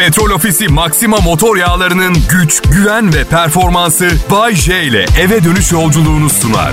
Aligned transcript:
Petrol 0.00 0.30
Ofisi 0.30 0.68
Maxima 0.68 1.16
motor 1.16 1.56
yağlarının 1.56 2.16
güç, 2.30 2.62
güven 2.62 3.14
ve 3.14 3.24
performansı 3.24 4.10
Bay 4.30 4.54
J 4.54 4.82
ile 4.82 5.06
eve 5.20 5.44
dönüş 5.44 5.72
yolculuğunu 5.72 6.30
sunar. 6.30 6.72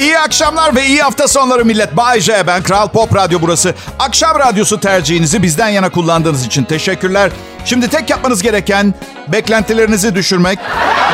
İyi 0.00 0.18
akşamlar 0.18 0.74
ve 0.74 0.86
iyi 0.86 1.02
hafta 1.02 1.28
sonları 1.28 1.64
millet. 1.64 1.96
Bay 1.96 2.20
J 2.20 2.46
ben 2.46 2.62
Kral 2.62 2.88
Pop 2.88 3.14
Radyo 3.14 3.38
burası. 3.42 3.74
Akşam 3.98 4.38
radyosu 4.38 4.80
tercihinizi 4.80 5.42
bizden 5.42 5.68
yana 5.68 5.90
kullandığınız 5.90 6.46
için 6.46 6.64
teşekkürler. 6.64 7.30
Şimdi 7.64 7.88
tek 7.88 8.10
yapmanız 8.10 8.42
gereken 8.42 8.94
beklentilerinizi 9.28 10.14
düşürmek. 10.14 10.58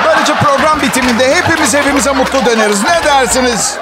Böylece 0.07 0.35
program 0.35 0.83
bitiminde 0.83 1.35
hepimiz 1.35 1.75
evimize 1.75 2.13
mutlu 2.13 2.47
döneriz. 2.47 2.83
Ne 2.83 3.05
dersiniz? 3.05 3.75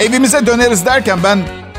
Evimize 0.00 0.46
döneriz 0.46 0.86
derken 0.86 1.18
ben 1.24 1.38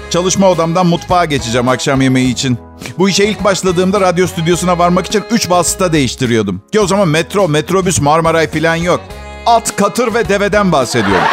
çalışma 0.09 0.49
odamdan 0.49 0.85
mutfağa 0.85 1.25
geçeceğim 1.25 1.67
akşam 1.67 2.01
yemeği 2.01 2.33
için. 2.33 2.66
Bu 2.97 3.09
işe 3.09 3.25
ilk 3.25 3.43
başladığımda 3.43 4.01
radyo 4.01 4.27
stüdyosuna 4.27 4.79
varmak 4.79 5.05
için 5.05 5.23
3 5.31 5.49
vasıta 5.49 5.93
değiştiriyordum. 5.93 6.61
Ki 6.71 6.79
o 6.79 6.87
zaman 6.87 7.07
metro, 7.07 7.47
metrobüs, 7.47 8.01
Marmaray 8.01 8.47
falan 8.51 8.75
yok. 8.75 9.01
At, 9.45 9.75
katır 9.75 10.13
ve 10.13 10.29
deveden 10.29 10.71
bahsediyorum. 10.71 11.27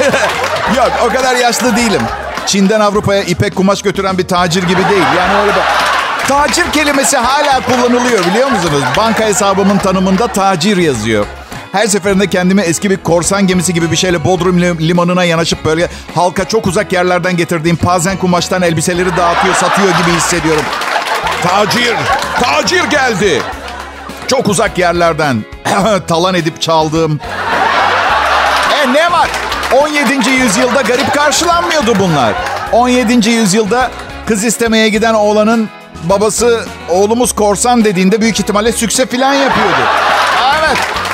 Yok 0.76 0.90
o 1.06 1.08
kadar 1.08 1.36
yaşlı 1.36 1.76
değilim. 1.76 2.02
Çin'den 2.46 2.80
Avrupa'ya 2.80 3.22
ipek 3.22 3.56
kumaş 3.56 3.82
götüren 3.82 4.18
bir 4.18 4.28
tacir 4.28 4.62
gibi 4.62 4.88
değil. 4.90 5.04
Yani 5.18 5.40
öyle 5.40 5.52
bir... 5.52 5.60
Tacir 6.28 6.72
kelimesi 6.72 7.16
hala 7.16 7.60
kullanılıyor 7.60 8.24
biliyor 8.26 8.50
musunuz? 8.50 8.82
Banka 8.96 9.24
hesabımın 9.24 9.78
tanımında 9.78 10.26
tacir 10.26 10.76
yazıyor. 10.76 11.26
Her 11.76 11.86
seferinde 11.86 12.26
kendimi 12.26 12.60
eski 12.60 12.90
bir 12.90 12.96
korsan 12.96 13.46
gemisi 13.46 13.74
gibi 13.74 13.90
bir 13.90 13.96
şeyle 13.96 14.24
Bodrum 14.24 14.60
limanına 14.60 15.24
yanaşıp 15.24 15.64
böyle 15.64 15.88
halka 16.14 16.48
çok 16.48 16.66
uzak 16.66 16.92
yerlerden 16.92 17.36
getirdiğim 17.36 17.76
pazen 17.76 18.16
kumaştan 18.16 18.62
elbiseleri 18.62 19.16
dağıtıyor, 19.16 19.54
satıyor 19.54 19.88
gibi 19.88 20.16
hissediyorum. 20.16 20.64
Tacir, 21.42 21.94
tacir 22.40 22.84
geldi. 22.84 23.42
Çok 24.26 24.48
uzak 24.48 24.78
yerlerden 24.78 25.44
talan 26.08 26.34
edip 26.34 26.60
çaldığım. 26.62 27.20
E 28.82 28.92
ne 28.92 29.12
var? 29.12 29.28
17. 29.72 30.30
yüzyılda 30.30 30.82
garip 30.82 31.14
karşılanmıyordu 31.14 31.98
bunlar. 31.98 32.34
17. 32.72 33.30
yüzyılda 33.30 33.90
kız 34.26 34.44
istemeye 34.44 34.88
giden 34.88 35.14
oğlanın 35.14 35.68
babası 36.04 36.64
oğlumuz 36.88 37.32
korsan 37.32 37.84
dediğinde 37.84 38.20
büyük 38.20 38.40
ihtimalle 38.40 38.72
sükse 38.72 39.06
falan 39.06 39.34
yapıyordu. 39.34 39.80
Evet. 40.58 41.05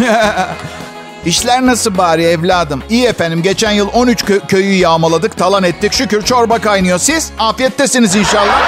İşler 1.24 1.66
nasıl 1.66 1.98
bari 1.98 2.24
evladım? 2.24 2.82
İyi 2.88 3.06
efendim. 3.06 3.42
Geçen 3.42 3.70
yıl 3.70 3.88
13 3.92 4.22
kö- 4.22 4.46
köyü 4.46 4.74
yağmaladık, 4.74 5.38
talan 5.38 5.62
ettik. 5.62 5.92
Şükür 5.92 6.22
çorba 6.22 6.58
kaynıyor. 6.58 6.98
Siz 6.98 7.30
afiyettesiniz 7.38 8.16
inşallah. 8.16 8.60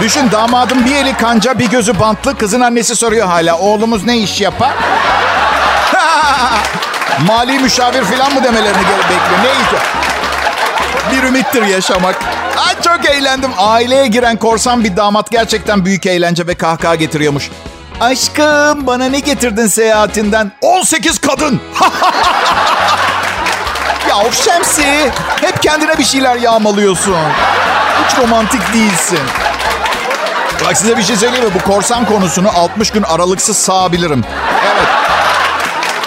Düşün 0.00 0.30
damadım 0.32 0.84
bir 0.84 0.94
eli 0.94 1.16
kanca 1.16 1.58
bir 1.58 1.70
gözü 1.70 2.00
bantlı. 2.00 2.38
Kızın 2.38 2.60
annesi 2.60 2.96
soruyor 2.96 3.26
hala. 3.26 3.58
Oğlumuz 3.58 4.06
ne 4.06 4.18
iş 4.18 4.40
yapar? 4.40 4.72
Mali 7.26 7.58
müşavir 7.58 8.02
falan 8.02 8.34
mı 8.34 8.44
demelerini 8.44 8.82
bekliyor? 8.82 9.38
Ne 9.42 9.50
iş? 9.50 9.82
Bir 11.12 11.28
ümittir 11.28 11.66
yaşamak. 11.66 12.18
Ay 12.68 12.74
çok 12.82 13.04
eğlendim. 13.10 13.50
Aileye 13.58 14.06
giren 14.06 14.36
korsan 14.36 14.84
bir 14.84 14.96
damat 14.96 15.30
gerçekten 15.30 15.84
büyük 15.84 16.06
eğlence 16.06 16.46
ve 16.46 16.54
kahkaha 16.54 16.94
getiriyormuş. 16.94 17.50
Aşkım 18.00 18.86
bana 18.86 19.04
ne 19.04 19.20
getirdin 19.20 19.66
seyahatinden? 19.66 20.52
18 20.60 21.18
kadın. 21.18 21.60
ya 24.08 24.16
of 24.18 24.44
Şemsi. 24.44 25.10
Hep 25.40 25.62
kendine 25.62 25.98
bir 25.98 26.04
şeyler 26.04 26.36
yağmalıyorsun. 26.36 27.16
Hiç 28.04 28.18
romantik 28.18 28.74
değilsin. 28.74 29.18
Bak 30.64 30.76
size 30.76 30.96
bir 30.96 31.02
şey 31.02 31.16
söyleyeyim 31.16 31.44
mi? 31.44 31.50
Bu 31.54 31.70
korsan 31.70 32.04
konusunu 32.04 32.48
60 32.48 32.90
gün 32.90 33.02
aralıksız 33.02 33.56
sağabilirim. 33.56 34.24
Evet. 34.64 34.88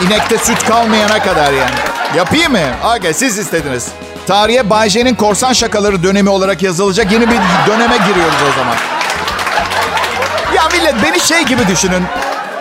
İnekte 0.02 0.38
süt 0.38 0.66
kalmayana 0.66 1.20
kadar 1.20 1.52
yani. 1.52 1.76
Yapayım 2.16 2.52
mı? 2.52 2.60
Okay, 2.98 3.14
siz 3.14 3.38
istediniz. 3.38 3.88
Tarihe 4.28 4.70
Bay 4.70 4.90
J'nin 4.90 5.16
korsan 5.16 5.54
şakaları 5.54 6.04
dönemi 6.04 6.30
olarak 6.30 6.64
yazılacak 6.64 7.12
yeni 7.12 7.28
bir 7.28 7.40
döneme 7.68 7.98
giriyoruz 7.98 8.38
o 8.52 8.60
zaman. 8.60 8.76
Ya 10.68 10.80
millet 10.80 10.96
beni 11.04 11.20
şey 11.20 11.44
gibi 11.44 11.68
düşünün. 11.68 12.04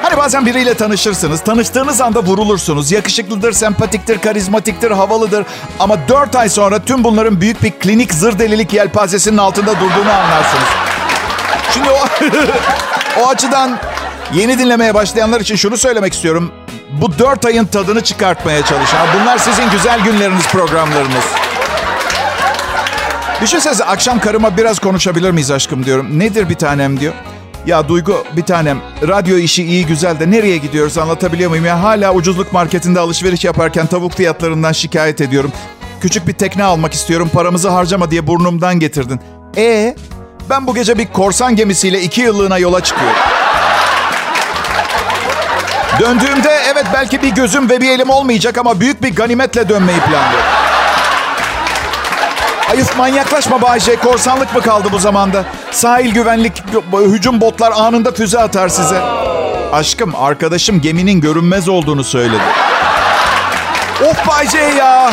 Hani 0.03 0.17
bazen 0.17 0.47
biriyle 0.47 0.75
tanışırsınız. 0.75 1.41
Tanıştığınız 1.41 2.01
anda 2.01 2.23
vurulursunuz. 2.23 2.93
Yakışıklıdır, 2.93 3.53
sempatiktir, 3.53 4.19
karizmatiktir, 4.19 4.91
havalıdır. 4.91 5.47
Ama 5.81 6.09
4 6.09 6.37
ay 6.37 6.49
sonra 6.49 6.85
tüm 6.85 7.05
bunların 7.05 7.41
büyük 7.41 7.63
bir 7.63 7.71
klinik 7.71 8.15
zır 8.15 8.39
delilik 8.39 8.73
yelpazesinin 8.73 9.37
altında 9.37 9.75
durduğunu 9.75 10.13
anlarsınız. 10.13 10.69
Şimdi 11.75 11.89
o, 11.91 11.99
o 13.21 13.29
açıdan 13.29 13.79
yeni 14.35 14.59
dinlemeye 14.59 14.95
başlayanlar 14.95 15.41
için 15.41 15.57
şunu 15.57 15.77
söylemek 15.77 16.13
istiyorum. 16.13 16.53
Bu 16.93 17.19
dört 17.19 17.47
ayın 17.47 17.65
tadını 17.65 18.01
çıkartmaya 18.01 18.65
çalışın. 18.65 18.99
Bunlar 19.21 19.39
sizin 19.39 19.71
güzel 19.71 20.01
günleriniz, 20.01 20.47
programlarınız. 20.47 21.25
Düşünsenize 23.41 23.85
akşam 23.85 24.21
karıma 24.21 24.57
biraz 24.57 24.79
konuşabilir 24.79 25.31
miyiz 25.31 25.51
aşkım 25.51 25.85
diyorum. 25.85 26.19
Nedir 26.19 26.49
bir 26.49 26.55
tanem 26.55 27.01
diyor. 27.01 27.15
Ya 27.67 27.89
Duygu 27.89 28.25
bir 28.37 28.43
tanem 28.43 28.79
radyo 29.09 29.37
işi 29.37 29.65
iyi 29.65 29.87
güzel 29.87 30.21
de 30.21 30.31
nereye 30.31 30.57
gidiyoruz 30.57 30.99
anlatabiliyor 30.99 31.51
muyum? 31.51 31.65
Ya 31.65 31.83
hala 31.83 32.13
ucuzluk 32.15 32.53
marketinde 32.53 33.01
alışveriş 33.01 33.45
yaparken 33.45 33.87
tavuk 33.87 34.13
fiyatlarından 34.13 34.73
şikayet 34.73 35.21
ediyorum. 35.21 35.53
Küçük 36.01 36.27
bir 36.29 36.33
tekne 36.33 36.65
almak 36.65 36.95
istiyorum 36.95 37.31
paramızı 37.33 37.69
harcama 37.69 38.11
diye 38.11 38.27
burnumdan 38.27 38.81
getirdin. 38.81 39.21
E 39.57 39.97
ben 40.51 40.67
bu 40.67 40.75
gece 40.75 40.99
bir 40.99 41.07
korsan 41.13 41.57
gemisiyle 41.57 42.03
iki 42.03 42.21
yıllığına 42.21 42.59
yola 42.59 42.81
çıkıyorum. 42.81 43.17
Döndüğümde 46.01 46.61
evet 46.73 46.87
belki 46.95 47.23
bir 47.23 47.31
gözüm 47.31 47.71
ve 47.71 47.81
bir 47.81 47.91
elim 47.91 48.11
olmayacak 48.11 48.59
ama 48.59 48.81
büyük 48.81 49.03
bir 49.03 49.17
ganimetle 49.17 49.69
dönmeyi 49.69 49.99
planlıyorum. 49.99 50.47
Ayıp 52.71 52.99
manyaklaşma 52.99 53.63
Bayce. 53.63 53.97
Korsanlık 53.97 54.55
mı 54.55 54.63
kaldı 54.63 54.89
bu 54.93 54.99
zamanda? 54.99 55.45
Sahil 55.77 56.15
güvenlik 56.15 56.63
hücum 56.93 57.41
botlar 57.41 57.73
anında 57.77 58.13
füze 58.13 58.39
atar 58.39 58.69
size. 58.69 59.01
Aşkım 59.73 60.15
arkadaşım 60.17 60.81
geminin 60.81 61.21
görünmez 61.21 61.69
olduğunu 61.69 62.05
söyledi. 62.05 62.43
Of 64.11 64.27
Bayce 64.29 64.59
ya. 64.59 65.13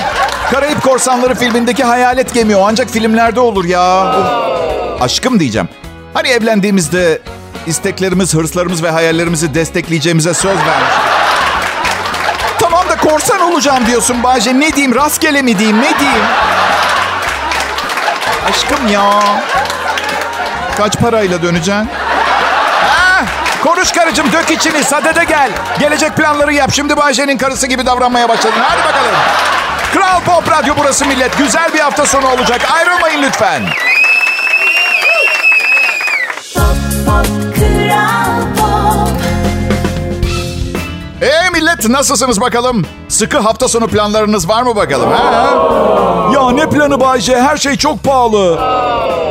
Karayip 0.51 0.81
Korsanları 0.81 1.35
filmindeki 1.35 1.84
hayalet 1.84 2.34
gemi 2.34 2.56
o 2.56 2.68
ancak 2.68 2.90
filmlerde 2.90 3.40
olur 3.40 3.66
ya. 3.66 4.16
Of. 4.19 5.01
Aşkım 5.01 5.40
diyeceğim. 5.40 5.69
Hani 6.13 6.28
evlendiğimizde 6.28 7.22
isteklerimiz, 7.68 8.34
hırslarımız 8.34 8.84
ve 8.84 8.90
hayallerimizi 8.90 9.53
destekleyeceğimize 9.56 10.34
söz 10.34 10.57
vermiştik. 10.57 11.03
Tamam 12.59 12.90
da 12.90 12.97
korsan 12.97 13.41
olacağım 13.41 13.85
diyorsun 13.85 14.24
Bayce. 14.24 14.59
Ne 14.59 14.74
diyeyim? 14.74 14.95
Rastgele 14.95 15.41
mi 15.41 15.59
diyeyim? 15.59 15.81
Ne 15.81 16.00
diyeyim? 16.00 16.25
Aşkım 18.50 18.88
ya. 18.88 19.19
Kaç 20.78 21.00
parayla 21.00 21.41
döneceksin? 21.41 21.89
Ha, 22.88 23.25
konuş 23.63 23.91
karıcığım 23.91 24.31
dök 24.31 24.51
içini 24.51 24.84
sadede 24.84 25.23
gel. 25.23 25.50
Gelecek 25.79 26.16
planları 26.17 26.53
yap. 26.53 26.69
Şimdi 26.73 26.97
Bayce'nin 26.97 27.38
karısı 27.38 27.67
gibi 27.67 27.85
davranmaya 27.85 28.29
başladın. 28.29 28.59
Hadi 28.61 28.83
bakalım. 28.83 29.12
Kral 29.94 30.22
Pop 30.22 30.51
Radyo 30.51 30.73
burası 30.78 31.06
millet. 31.06 31.38
Güzel 31.38 31.73
bir 31.73 31.79
hafta 31.79 32.06
sonu 32.06 32.28
olacak. 32.28 32.62
Ayrılmayın 32.73 33.22
lütfen. 33.23 33.63
Nasılsınız 41.89 42.41
bakalım? 42.41 42.85
Sıkı 43.09 43.39
hafta 43.39 43.67
sonu 43.67 43.88
planlarınız 43.88 44.49
var 44.49 44.63
mı 44.63 44.75
bakalım? 44.75 45.11
Ha? 45.11 45.53
Ya 46.33 46.51
ne 46.51 46.69
planı 46.69 46.99
Bayce? 46.99 47.41
Her 47.41 47.57
şey 47.57 47.75
çok 47.75 48.03
pahalı. 48.03 48.59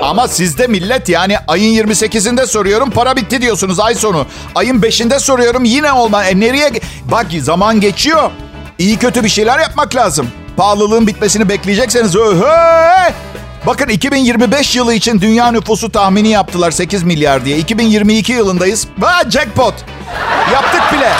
Ama 0.02 0.28
sizde 0.28 0.66
millet 0.66 1.08
yani 1.08 1.36
ayın 1.48 1.86
28'inde 1.86 2.46
soruyorum 2.46 2.90
para 2.90 3.16
bitti 3.16 3.42
diyorsunuz 3.42 3.80
ay 3.80 3.94
sonu. 3.94 4.26
Ayın 4.54 4.80
5'inde 4.80 5.18
soruyorum 5.18 5.64
yine 5.64 5.92
olma. 5.92 6.24
E 6.24 6.40
nereye? 6.40 6.70
Bak 7.10 7.26
zaman 7.42 7.80
geçiyor. 7.80 8.30
İyi 8.78 8.98
kötü 8.98 9.24
bir 9.24 9.28
şeyler 9.28 9.58
yapmak 9.58 9.96
lazım. 9.96 10.26
Pahalılığın 10.56 11.06
bitmesini 11.06 11.48
bekleyecekseniz 11.48 12.16
öhe. 12.16 13.14
Bakın 13.66 13.88
2025 13.88 14.76
yılı 14.76 14.94
için 14.94 15.20
dünya 15.20 15.50
nüfusu 15.50 15.92
tahmini 15.92 16.28
yaptılar 16.28 16.70
8 16.70 17.02
milyar 17.02 17.44
diye. 17.44 17.58
2022 17.58 18.32
yılındayız. 18.32 18.86
Ha, 19.00 19.22
jackpot. 19.30 19.74
Yaptık 20.52 20.82
bile. 20.92 21.12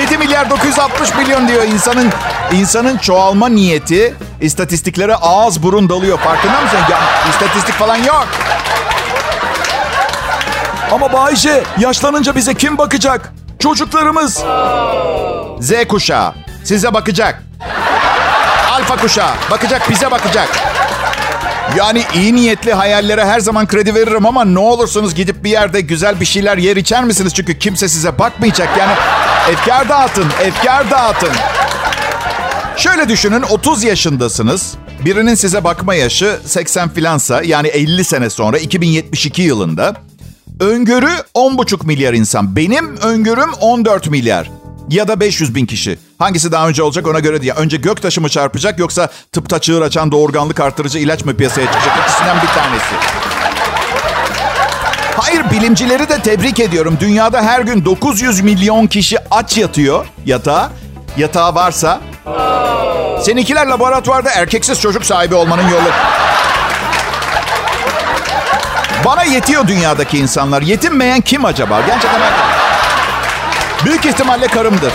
7 0.00 0.18
milyar 0.18 0.50
960 0.50 1.14
milyon 1.14 1.48
diyor 1.48 1.62
insanın 1.62 2.12
insanın 2.52 2.98
çoğalma 2.98 3.48
niyeti 3.48 4.14
istatistiklere 4.40 5.14
ağız 5.14 5.62
burun 5.62 5.88
dalıyor. 5.88 6.18
Farkında 6.18 6.60
mısın? 6.60 6.78
Ya, 6.90 6.98
istatistik 7.30 7.74
falan 7.74 7.96
yok. 7.96 8.26
Ama 10.92 11.12
Bayce 11.12 11.62
yaşlanınca 11.78 12.36
bize 12.36 12.54
kim 12.54 12.78
bakacak? 12.78 13.32
Çocuklarımız. 13.58 14.44
Z 15.60 15.72
kuşağı 15.88 16.34
size 16.64 16.94
bakacak. 16.94 17.42
alfa 18.70 18.96
kuşağı. 18.96 19.30
Bakacak 19.50 19.90
bize 19.90 20.10
bakacak. 20.10 20.48
Yani 21.76 22.02
iyi 22.14 22.34
niyetli 22.34 22.72
hayallere 22.72 23.24
her 23.24 23.40
zaman 23.40 23.66
kredi 23.66 23.94
veririm 23.94 24.26
ama 24.26 24.44
ne 24.44 24.58
olursunuz 24.58 25.14
gidip 25.14 25.44
bir 25.44 25.50
yerde 25.50 25.80
güzel 25.80 26.20
bir 26.20 26.24
şeyler 26.24 26.58
yer 26.58 26.76
içer 26.76 27.04
misiniz? 27.04 27.34
Çünkü 27.34 27.58
kimse 27.58 27.88
size 27.88 28.18
bakmayacak. 28.18 28.68
Yani 28.78 28.92
efkar 29.52 29.88
dağıtın, 29.88 30.26
efkar 30.42 30.90
dağıtın. 30.90 31.32
Şöyle 32.76 33.08
düşünün 33.08 33.42
30 33.42 33.84
yaşındasınız. 33.84 34.74
Birinin 35.04 35.34
size 35.34 35.64
bakma 35.64 35.94
yaşı 35.94 36.38
80 36.44 36.88
filansa 36.88 37.42
yani 37.42 37.68
50 37.68 38.04
sene 38.04 38.30
sonra 38.30 38.58
2072 38.58 39.42
yılında. 39.42 39.94
Öngörü 40.60 41.10
10,5 41.34 41.86
milyar 41.86 42.14
insan. 42.14 42.56
Benim 42.56 42.96
öngörüm 42.96 43.52
14 43.60 44.10
milyar. 44.10 44.50
Ya 44.90 45.08
da 45.08 45.20
500 45.20 45.54
bin 45.54 45.66
kişi. 45.66 45.98
Hangisi 46.18 46.52
daha 46.52 46.68
önce 46.68 46.82
olacak 46.82 47.06
ona 47.06 47.18
göre 47.18 47.42
diye. 47.42 47.52
Önce 47.52 47.76
gök 47.76 48.02
taşı 48.02 48.20
mı 48.20 48.28
çarpacak 48.28 48.78
yoksa 48.78 49.08
tıpta 49.32 49.58
çığır 49.58 49.82
açan 49.82 50.12
doğurganlık 50.12 50.60
artırıcı 50.60 50.98
ilaç 50.98 51.24
mı 51.24 51.36
piyasaya 51.36 51.66
çıkacak? 51.66 51.98
İkisinden 52.08 52.36
bir 52.42 52.46
tanesi. 52.48 52.94
Hayır 55.16 55.50
bilimcileri 55.50 56.08
de 56.08 56.22
tebrik 56.22 56.60
ediyorum. 56.60 56.96
Dünyada 57.00 57.42
her 57.42 57.60
gün 57.60 57.84
900 57.84 58.40
milyon 58.40 58.86
kişi 58.86 59.16
aç 59.30 59.58
yatıyor 59.58 60.06
yatağa. 60.26 60.70
Yatağı 61.16 61.54
varsa. 61.54 62.00
Seninkiler 63.22 63.66
laboratuvarda 63.66 64.30
erkeksiz 64.30 64.80
çocuk 64.80 65.04
sahibi 65.04 65.34
olmanın 65.34 65.68
yolu. 65.68 65.88
Bana 69.04 69.22
yetiyor 69.22 69.68
dünyadaki 69.68 70.18
insanlar. 70.18 70.62
Yetinmeyen 70.62 71.20
kim 71.20 71.44
acaba? 71.44 71.80
Gerçekten 71.86 72.20
ben... 72.20 72.32
Büyük 73.84 74.06
ihtimalle 74.06 74.46
karımdır. 74.46 74.92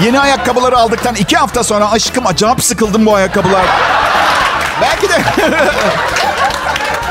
Yeni 0.00 0.20
ayakkabıları 0.20 0.78
aldıktan 0.78 1.14
iki 1.14 1.36
hafta 1.36 1.64
sonra 1.64 1.90
aşkım 1.90 2.26
acayip 2.26 2.64
sıkıldım 2.64 3.06
bu 3.06 3.14
ayakkabılar. 3.14 3.62
Belki 4.80 5.08
de... 5.08 5.22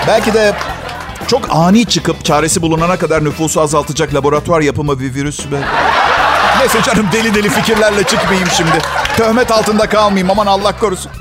Belki 0.07 0.33
de 0.33 0.53
çok 1.27 1.41
ani 1.49 1.85
çıkıp 1.85 2.25
çaresi 2.25 2.61
bulunana 2.61 2.97
kadar 2.97 3.23
nüfusu 3.23 3.61
azaltacak 3.61 4.13
laboratuvar 4.13 4.61
yapımı 4.61 4.99
bir 4.99 5.13
virüs 5.13 5.51
be. 5.51 5.59
Neyse 6.59 6.81
canım 6.83 7.07
deli 7.13 7.35
deli 7.35 7.49
fikirlerle 7.49 8.03
çıkmayayım 8.03 8.49
şimdi. 8.57 8.81
Töhmet 9.17 9.51
altında 9.51 9.89
kalmayayım 9.89 10.31
aman 10.31 10.47
Allah 10.47 10.79
korusun. 10.79 11.11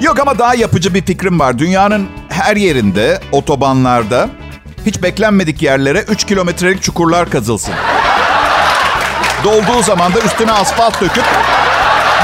Yok 0.00 0.20
ama 0.20 0.38
daha 0.38 0.54
yapıcı 0.54 0.94
bir 0.94 1.04
fikrim 1.06 1.40
var. 1.40 1.58
Dünyanın 1.58 2.08
her 2.28 2.56
yerinde, 2.56 3.20
otobanlarda 3.32 4.28
hiç 4.86 5.02
beklenmedik 5.02 5.62
yerlere 5.62 6.00
3 6.00 6.24
kilometrelik 6.24 6.82
çukurlar 6.82 7.30
kazılsın. 7.30 7.74
Dolduğu 9.44 9.82
zaman 9.82 10.14
da 10.14 10.18
üstüne 10.20 10.52
asfalt 10.52 11.00
döküp 11.00 11.24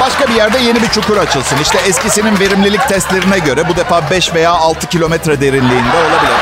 başka 0.00 0.28
bir 0.28 0.34
yerde 0.34 0.58
yeni 0.58 0.82
bir 0.82 0.88
çukur 0.88 1.16
açılsın. 1.16 1.56
İşte 1.62 1.78
eskisinin 1.78 2.40
verimlilik 2.40 2.88
testlerine 2.88 3.38
göre 3.38 3.69
bu 3.69 3.76
defa 3.76 4.11
5 4.11 4.34
veya 4.34 4.50
6 4.50 4.87
kilometre 4.87 5.40
derinliğinde 5.40 5.96
olabilir. 5.96 6.40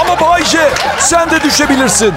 Ama 0.00 0.20
Bayce 0.20 0.70
sen 0.98 1.30
de 1.30 1.42
düşebilirsin. 1.42 2.14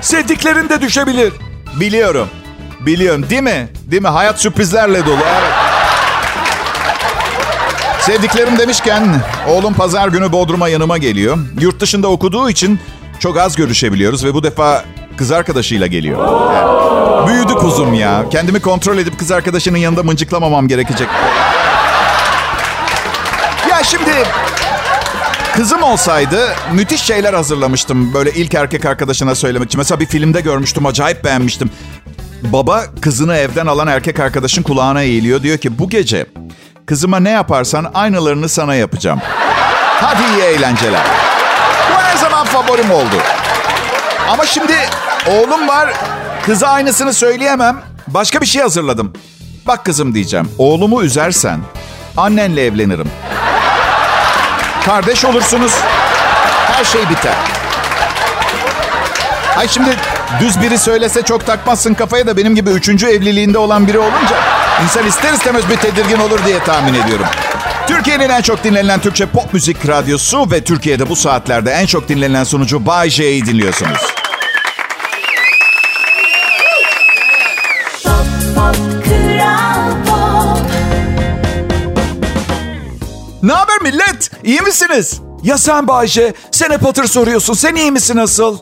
Sevdiklerin 0.00 0.68
de 0.68 0.80
düşebilir. 0.80 1.32
Biliyorum. 1.80 2.28
Biliyorum 2.80 3.30
değil 3.30 3.42
mi? 3.42 3.68
Değil 3.86 4.02
mi? 4.02 4.08
Hayat 4.08 4.40
sürprizlerle 4.40 5.06
dolu. 5.06 5.20
Evet. 5.40 5.52
Sevdiklerim 8.00 8.58
demişken 8.58 9.22
oğlum 9.48 9.74
pazar 9.74 10.08
günü 10.08 10.32
Bodrum'a 10.32 10.68
yanıma 10.68 10.98
geliyor. 10.98 11.38
Yurt 11.60 11.80
dışında 11.80 12.08
okuduğu 12.08 12.50
için 12.50 12.80
çok 13.18 13.38
az 13.38 13.56
görüşebiliyoruz 13.56 14.24
ve 14.24 14.34
bu 14.34 14.42
defa 14.42 14.84
kız 15.20 15.32
arkadaşıyla 15.32 15.86
geliyor. 15.86 16.18
Yani 16.54 17.28
büyüdü 17.28 17.54
kuzum 17.54 17.94
ya. 17.94 18.24
Kendimi 18.30 18.60
kontrol 18.60 18.98
edip 18.98 19.18
kız 19.18 19.30
arkadaşının 19.30 19.78
yanında 19.78 20.02
mıncıklamamam 20.02 20.68
gerekecek. 20.68 21.08
Ya 23.70 23.84
şimdi 23.84 24.10
kızım 25.56 25.82
olsaydı 25.82 26.54
müthiş 26.72 27.00
şeyler 27.02 27.34
hazırlamıştım. 27.34 28.14
Böyle 28.14 28.30
ilk 28.30 28.54
erkek 28.54 28.84
arkadaşına 28.84 29.34
söylemek 29.34 29.68
için. 29.68 29.78
Mesela 29.78 30.00
bir 30.00 30.06
filmde 30.06 30.40
görmüştüm 30.40 30.86
acayip 30.86 31.24
beğenmiştim. 31.24 31.70
Baba 32.42 32.82
kızını 33.00 33.36
evden 33.36 33.66
alan 33.66 33.88
erkek 33.88 34.20
arkadaşın 34.20 34.62
kulağına 34.62 35.02
eğiliyor. 35.02 35.42
Diyor 35.42 35.58
ki 35.58 35.78
bu 35.78 35.88
gece 35.88 36.26
kızıma 36.86 37.20
ne 37.20 37.30
yaparsan 37.30 37.90
aynılarını 37.94 38.48
sana 38.48 38.74
yapacağım. 38.74 39.20
Hadi 40.00 40.22
iyi 40.22 40.42
eğlenceler. 40.44 41.06
Bu 41.90 42.02
her 42.02 42.16
zaman 42.16 42.44
favorim 42.44 42.90
oldu. 42.90 43.16
Ama 44.30 44.46
şimdi 44.46 44.72
oğlum 45.26 45.68
var. 45.68 45.94
Kıza 46.46 46.68
aynısını 46.68 47.14
söyleyemem. 47.14 47.80
Başka 48.08 48.40
bir 48.40 48.46
şey 48.46 48.62
hazırladım. 48.62 49.12
Bak 49.66 49.84
kızım 49.84 50.14
diyeceğim. 50.14 50.48
Oğlumu 50.58 51.02
üzersen 51.02 51.60
annenle 52.16 52.64
evlenirim. 52.64 53.10
Kardeş 54.84 55.24
olursunuz. 55.24 55.72
Her 56.72 56.84
şey 56.84 57.08
biter. 57.10 57.34
Ay 59.56 59.68
şimdi 59.68 59.96
düz 60.40 60.62
biri 60.62 60.78
söylese 60.78 61.22
çok 61.22 61.46
takmazsın 61.46 61.94
kafaya 61.94 62.26
da 62.26 62.36
benim 62.36 62.54
gibi 62.54 62.70
üçüncü 62.70 63.06
evliliğinde 63.06 63.58
olan 63.58 63.86
biri 63.88 63.98
olunca 63.98 64.36
insan 64.84 65.06
ister 65.06 65.32
istemez 65.32 65.68
bir 65.70 65.76
tedirgin 65.76 66.18
olur 66.18 66.40
diye 66.46 66.64
tahmin 66.64 66.94
ediyorum. 66.94 67.26
Türkiye'nin 67.86 68.28
en 68.28 68.42
çok 68.42 68.64
dinlenen 68.64 69.00
Türkçe 69.00 69.26
pop 69.26 69.54
müzik 69.54 69.88
radyosu 69.88 70.50
ve 70.50 70.64
Türkiye'de 70.64 71.08
bu 71.08 71.16
saatlerde 71.16 71.70
en 71.70 71.86
çok 71.86 72.08
dinlenen 72.08 72.44
sunucu 72.44 72.86
Bay 72.86 73.10
J'yi 73.10 73.46
dinliyorsunuz. 73.46 74.19
Millet? 84.20 84.44
İyi 84.44 84.60
misiniz? 84.60 85.20
Ya 85.42 85.58
sen 85.58 85.88
Bayce? 85.88 86.34
Sen 86.50 86.70
hep 86.70 86.84
hatır 86.84 87.04
soruyorsun. 87.04 87.54
Sen 87.54 87.74
iyi 87.74 87.90
misin 87.92 88.16
asıl? 88.16 88.58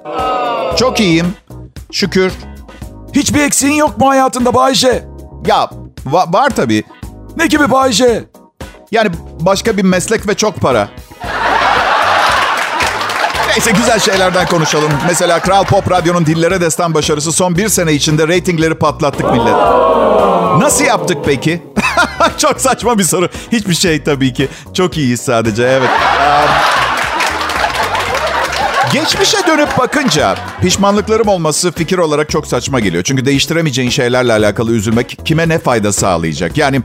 Çok 0.77 1.01
iyiyim. 1.01 1.35
Şükür. 1.93 2.33
Hiçbir 3.15 3.41
eksiğin 3.41 3.75
yok 3.75 3.99
mu 3.99 4.09
hayatında 4.09 4.55
Bayce? 4.55 5.05
Ya 5.47 5.71
va- 6.07 6.33
var 6.33 6.51
tabii. 6.51 6.85
Ne 7.37 7.47
gibi 7.47 7.71
Bayce? 7.71 8.25
Yani 8.91 9.11
başka 9.41 9.77
bir 9.77 9.83
meslek 9.83 10.29
ve 10.29 10.35
çok 10.35 10.57
para. 10.61 10.89
Neyse 13.49 13.71
güzel 13.71 13.99
şeylerden 14.01 14.47
konuşalım. 14.47 14.93
Mesela 15.07 15.41
Kral 15.41 15.65
Pop 15.65 15.91
Radyo'nun 15.91 16.27
dillere 16.27 16.61
destan 16.61 16.95
başarısı 16.95 17.33
son 17.33 17.57
bir 17.57 17.69
sene 17.69 17.93
içinde 17.93 18.29
reytingleri 18.29 18.75
patlattık 18.75 19.33
millet. 19.33 19.55
Nasıl 20.59 20.85
yaptık 20.85 21.19
peki? 21.25 21.63
Çok 22.39 22.61
saçma 22.61 22.99
bir 22.99 23.05
soru. 23.05 23.29
Hiçbir 23.53 23.75
şey 23.75 24.03
tabii 24.03 24.33
ki. 24.33 24.49
Çok 24.75 24.99
iyiyiz 24.99 25.21
sadece 25.21 25.63
evet. 25.63 25.91
Um, 25.91 26.51
Geçmişe 28.93 29.39
dönüp 29.47 29.79
bakınca 29.79 30.37
pişmanlıklarım 30.61 31.29
olması 31.29 31.73
fikir 31.73 31.99
olarak 31.99 32.31
çok 32.31 32.47
saçma 32.47 32.81
geliyor. 32.81 33.05
Çünkü 33.05 33.25
değiştiremeyeceğin 33.25 33.91
şeylerle 33.91 34.33
alakalı 34.33 34.73
üzülmek 34.73 35.19
kime 35.25 35.49
ne 35.49 35.59
fayda 35.59 35.93
sağlayacak? 35.93 36.57
Yani 36.57 36.83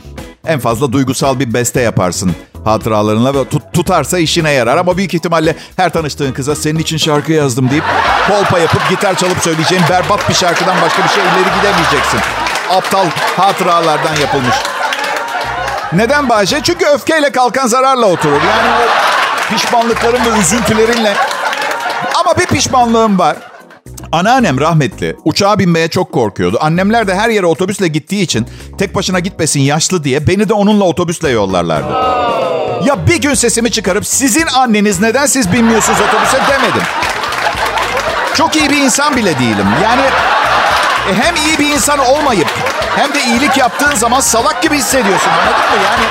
en 0.48 0.60
fazla 0.60 0.92
duygusal 0.92 1.40
bir 1.40 1.54
beste 1.54 1.82
yaparsın 1.82 2.36
hatıralarınla 2.66 3.34
ve 3.34 3.50
tut, 3.50 3.74
tutarsa 3.74 4.20
işine 4.20 4.52
yarar. 4.52 4.78
Ama 4.78 4.98
büyük 4.98 5.14
ihtimalle 5.14 5.56
her 5.78 5.94
tanıştığın 5.94 6.34
kıza 6.34 6.56
senin 6.56 6.80
için 6.80 6.98
şarkı 6.98 7.32
yazdım 7.32 7.70
deyip 7.70 7.84
kolpa 8.28 8.60
yapıp 8.60 8.90
gitar 8.90 9.16
çalıp 9.16 9.38
söyleyeceğin 9.38 9.84
berbat 9.90 10.30
bir 10.30 10.34
şarkıdan 10.34 10.82
başka 10.82 11.04
bir 11.04 11.10
şey 11.10 11.24
ileri 11.24 11.58
gidemeyeceksin. 11.60 12.20
Aptal 12.70 13.06
hatıralardan 13.38 14.16
yapılmış. 14.22 14.56
Neden 15.96 16.30
Bahçe? 16.30 16.60
Çünkü 16.64 16.86
öfkeyle 16.86 17.32
kalkan 17.32 17.68
zararla 17.68 18.06
oturur. 18.06 18.42
Yani 18.50 18.70
o 18.84 19.54
pişmanlıkların 19.56 20.26
ve 20.26 20.40
üzüntülerinle. 20.40 21.14
Ama 22.20 22.38
bir 22.38 22.46
pişmanlığım 22.46 23.20
var. 23.20 23.38
Anneannem 24.12 24.60
rahmetli 24.60 25.16
uçağa 25.26 25.60
binmeye 25.60 25.88
çok 25.88 26.12
korkuyordu. 26.12 26.58
Annemler 26.62 27.08
de 27.08 27.16
her 27.16 27.30
yere 27.30 27.46
otobüsle 27.46 27.88
gittiği 27.88 28.22
için 28.22 28.48
tek 28.78 28.96
başına 28.96 29.20
gitmesin 29.20 29.60
yaşlı 29.60 30.04
diye 30.04 30.28
beni 30.28 30.50
de 30.50 30.54
onunla 30.54 30.84
otobüsle 30.84 31.30
yollarlardı. 31.30 31.94
Ya 32.86 33.08
bir 33.08 33.22
gün 33.22 33.34
sesimi 33.34 33.72
çıkarıp 33.72 34.08
sizin 34.08 34.48
anneniz 34.48 35.00
neden 35.00 35.26
siz 35.26 35.52
binmiyorsunuz 35.54 36.00
otobüse 36.02 36.38
demedim. 36.50 36.84
Çok 38.34 38.56
iyi 38.56 38.70
bir 38.70 38.78
insan 38.78 39.16
bile 39.16 39.40
değilim. 39.40 39.68
Yani 39.84 40.02
e, 41.10 41.14
hem 41.14 41.36
iyi 41.36 41.60
bir 41.60 41.74
insan 41.76 42.00
olmayıp 42.00 42.48
hem 42.96 43.14
de 43.14 43.24
iyilik 43.24 43.58
yaptığın 43.58 43.96
zaman 43.96 44.20
salak 44.20 44.64
gibi 44.64 44.78
hissediyorsun 44.78 45.30
anladın 45.30 45.78
mı? 45.78 45.84
Yani 45.86 46.04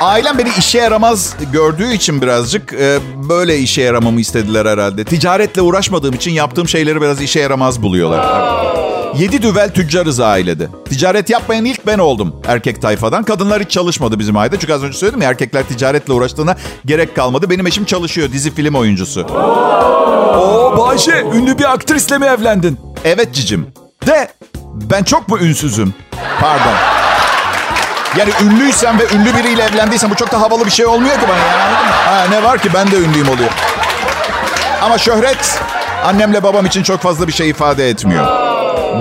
Ailem 0.00 0.38
beni 0.38 0.48
işe 0.58 0.78
yaramaz 0.78 1.34
gördüğü 1.52 1.92
için 1.92 2.22
birazcık 2.22 2.72
e, 2.72 2.98
böyle 3.28 3.58
işe 3.58 3.82
yaramamı 3.82 4.20
istediler 4.20 4.66
herhalde. 4.66 5.04
Ticaretle 5.04 5.62
uğraşmadığım 5.62 6.14
için 6.14 6.30
yaptığım 6.30 6.68
şeyleri 6.68 7.00
biraz 7.00 7.22
işe 7.22 7.40
yaramaz 7.40 7.82
buluyorlar. 7.82 8.26
Yedi 9.18 9.42
düvel 9.42 9.70
tüccarız 9.74 10.20
ailede. 10.20 10.68
Ticaret 10.88 11.30
yapmayan 11.30 11.64
ilk 11.64 11.86
ben 11.86 11.98
oldum 11.98 12.42
erkek 12.48 12.82
tayfadan. 12.82 13.24
Kadınlar 13.24 13.62
hiç 13.62 13.70
çalışmadı 13.70 14.18
bizim 14.18 14.36
ailede. 14.36 14.58
Çünkü 14.58 14.72
az 14.72 14.82
önce 14.82 14.98
söyledim 14.98 15.22
ya 15.22 15.30
erkekler 15.30 15.62
ticaretle 15.62 16.12
uğraştığına 16.12 16.56
gerek 16.86 17.16
kalmadı. 17.16 17.50
Benim 17.50 17.66
eşim 17.66 17.84
çalışıyor 17.84 18.32
dizi 18.32 18.54
film 18.54 18.74
oyuncusu. 18.74 19.20
Oo 19.24 20.74
Bayce 20.78 21.20
ünlü 21.34 21.58
bir 21.58 21.72
aktrisle 21.72 22.18
mi 22.18 22.26
evlendin? 22.26 22.80
Evet 23.04 23.34
cicim. 23.34 23.66
De 24.06 24.28
Ben 24.74 25.04
çok 25.04 25.28
mu 25.28 25.38
ünsüzüm? 25.38 25.94
Pardon. 26.40 26.74
Yani 28.18 28.30
ünlüysem 28.42 28.98
ve 28.98 29.04
ünlü 29.14 29.34
biriyle 29.36 29.62
evlendiysem 29.62 30.10
bu 30.10 30.14
çok 30.14 30.32
da 30.32 30.40
havalı 30.40 30.66
bir 30.66 30.70
şey 30.70 30.86
olmuyor 30.86 31.14
ki 31.14 31.26
bana 31.28 31.38
yani? 31.38 31.74
Ha, 32.06 32.26
ne 32.30 32.42
var 32.42 32.58
ki 32.58 32.68
ben 32.74 32.90
de 32.90 32.96
ünlüyüm 32.96 33.28
oluyor. 33.28 33.50
Ama 34.82 34.98
şöhret 34.98 35.60
annemle 36.04 36.42
babam 36.42 36.66
için 36.66 36.82
çok 36.82 37.00
fazla 37.00 37.28
bir 37.28 37.32
şey 37.32 37.50
ifade 37.50 37.88
etmiyor. 37.88 38.43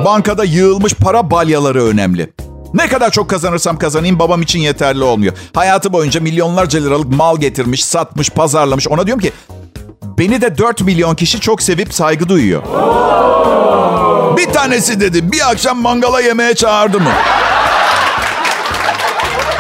Bankada 0.06 0.44
yığılmış 0.44 0.94
para 0.94 1.32
balyaları 1.32 1.84
önemli. 1.86 2.34
Ne 2.74 2.88
kadar 2.88 3.10
çok 3.12 3.30
kazanırsam 3.30 3.78
kazanayım 3.78 4.20
babam 4.20 4.42
için 4.42 4.60
yeterli 4.60 5.04
olmuyor. 5.04 5.34
Hayatı 5.56 5.94
boyunca 5.94 6.22
milyonlarca 6.22 6.80
liralık 6.80 7.08
mal 7.16 7.38
getirmiş, 7.38 7.86
satmış, 7.86 8.30
pazarlamış. 8.30 8.88
Ona 8.88 9.06
diyorum 9.08 9.22
ki 9.24 9.32
beni 10.18 10.42
de 10.42 10.58
4 10.58 10.82
milyon 10.82 11.16
kişi 11.16 11.40
çok 11.40 11.62
sevip 11.62 11.94
saygı 11.94 12.30
duyuyor. 12.30 12.64
Bir 14.38 14.54
tanesi 14.54 15.00
dedi 15.00 15.32
bir 15.32 15.50
akşam 15.52 15.82
mangala 15.82 16.22
yemeğe 16.22 16.56
çağırdı 16.56 17.00
mı? 17.00 17.12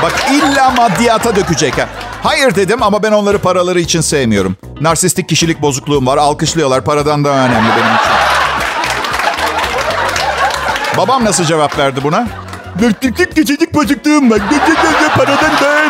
Bak 0.04 0.14
illa 0.32 0.70
maddiyata 0.70 1.36
dökecek. 1.36 1.78
ha. 1.78 1.90
Hayır 2.24 2.56
dedim 2.56 2.84
ama 2.84 3.04
ben 3.04 3.12
onları 3.12 3.38
paraları 3.38 3.80
için 3.80 4.02
sevmiyorum. 4.02 4.56
Narsistik 4.82 5.30
kişilik 5.30 5.62
bozukluğum 5.62 6.06
var. 6.08 6.18
Alkışlıyorlar. 6.18 6.86
Paradan 6.86 7.24
daha 7.26 7.46
önemli 7.46 7.70
benim 7.70 7.96
için. 7.96 8.23
Babam 10.98 11.26
nasıl 11.26 11.44
cevap 11.44 11.78
verdi 11.78 12.00
buna? 12.04 12.28
Narsistik 12.82 13.36
kişilik 13.36 13.74
bozukluğum 13.74 14.32
var. 14.32 14.40
Paradan 15.18 15.52
daha. 15.62 15.84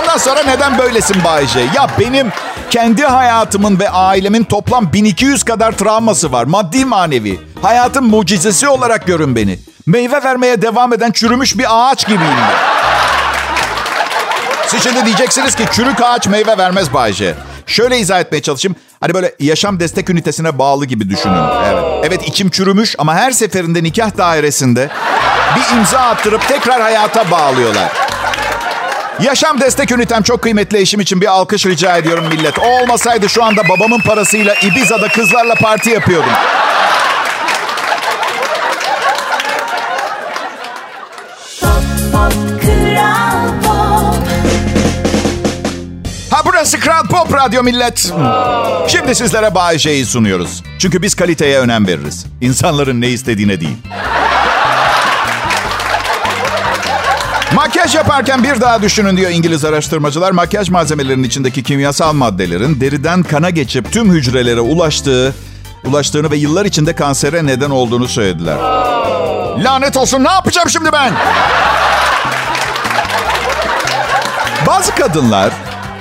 Ondan 0.00 0.16
sonra 0.18 0.42
neden 0.42 0.78
böylesin 0.78 1.24
Bayce? 1.24 1.60
Ya 1.60 1.86
benim 2.00 2.32
kendi 2.70 3.04
hayatımın 3.04 3.78
ve 3.80 3.90
ailemin 3.90 4.44
toplam 4.44 4.92
1200 4.92 5.44
kadar 5.44 5.72
travması 5.72 6.32
var. 6.32 6.44
Maddi 6.44 6.84
manevi. 6.84 7.40
Hayatın 7.62 8.04
mucizesi 8.04 8.68
olarak 8.68 9.06
görün 9.06 9.36
beni. 9.36 9.58
Meyve 9.86 10.22
vermeye 10.24 10.62
devam 10.62 10.92
eden 10.92 11.10
çürümüş 11.10 11.58
bir 11.58 11.66
ağaç 11.68 12.06
gibiyim 12.06 12.20
ben. 12.50 12.74
Siz 14.68 14.82
şimdi 14.82 15.06
diyeceksiniz 15.06 15.54
ki 15.54 15.64
çürük 15.72 16.00
ağaç 16.02 16.26
meyve 16.26 16.58
vermez 16.58 16.94
Bayce. 16.94 17.34
Şöyle 17.66 17.98
izah 17.98 18.20
etmeye 18.20 18.42
çalışayım. 18.42 18.76
Hani 19.04 19.14
böyle 19.14 19.34
yaşam 19.40 19.80
destek 19.80 20.10
ünitesine 20.10 20.58
bağlı 20.58 20.86
gibi 20.86 21.10
düşünün. 21.10 21.42
Evet. 21.72 21.84
Evet 22.04 22.28
içim 22.28 22.50
çürümüş 22.50 22.94
ama 22.98 23.14
her 23.14 23.30
seferinde 23.30 23.82
nikah 23.82 24.16
dairesinde 24.16 24.88
bir 25.56 25.76
imza 25.76 25.98
attırıp 25.98 26.48
tekrar 26.48 26.82
hayata 26.82 27.30
bağlıyorlar. 27.30 27.92
Yaşam 29.22 29.60
destek 29.60 29.92
ünitem 29.92 30.22
çok 30.22 30.42
kıymetli 30.42 30.78
eşim 30.78 31.00
için 31.00 31.20
bir 31.20 31.26
alkış 31.26 31.66
rica 31.66 31.96
ediyorum 31.96 32.24
millet. 32.28 32.58
O 32.58 32.82
olmasaydı 32.82 33.28
şu 33.28 33.44
anda 33.44 33.68
babamın 33.68 34.00
parasıyla 34.00 34.54
Ibiza'da 34.54 35.08
kızlarla 35.08 35.54
parti 35.54 35.90
yapıyordum. 35.90 36.32
Burası 46.74 46.80
Kral 46.80 47.06
Pop 47.06 47.34
Radyo 47.34 47.62
millet. 47.62 48.12
Şimdi 48.88 49.14
sizlere 49.14 49.54
Bay 49.54 49.78
sunuyoruz. 49.78 50.62
Çünkü 50.78 51.02
biz 51.02 51.14
kaliteye 51.14 51.58
önem 51.58 51.86
veririz. 51.86 52.26
İnsanların 52.40 53.00
ne 53.00 53.08
istediğine 53.08 53.60
değil. 53.60 53.76
Makyaj 57.54 57.94
yaparken 57.94 58.44
bir 58.44 58.60
daha 58.60 58.82
düşünün 58.82 59.16
diyor 59.16 59.30
İngiliz 59.30 59.64
araştırmacılar. 59.64 60.30
Makyaj 60.30 60.70
malzemelerinin 60.70 61.22
içindeki 61.22 61.62
kimyasal 61.62 62.12
maddelerin 62.12 62.80
deriden 62.80 63.22
kana 63.22 63.50
geçip 63.50 63.92
tüm 63.92 64.12
hücrelere 64.12 64.60
ulaştığı, 64.60 65.34
ulaştığını 65.84 66.30
ve 66.30 66.36
yıllar 66.36 66.64
içinde 66.64 66.94
kansere 66.94 67.46
neden 67.46 67.70
olduğunu 67.70 68.08
söylediler. 68.08 68.56
Lanet 69.64 69.96
olsun 69.96 70.24
ne 70.24 70.30
yapacağım 70.30 70.70
şimdi 70.70 70.92
ben? 70.92 71.12
Bazı 74.66 74.94
kadınlar 74.94 75.50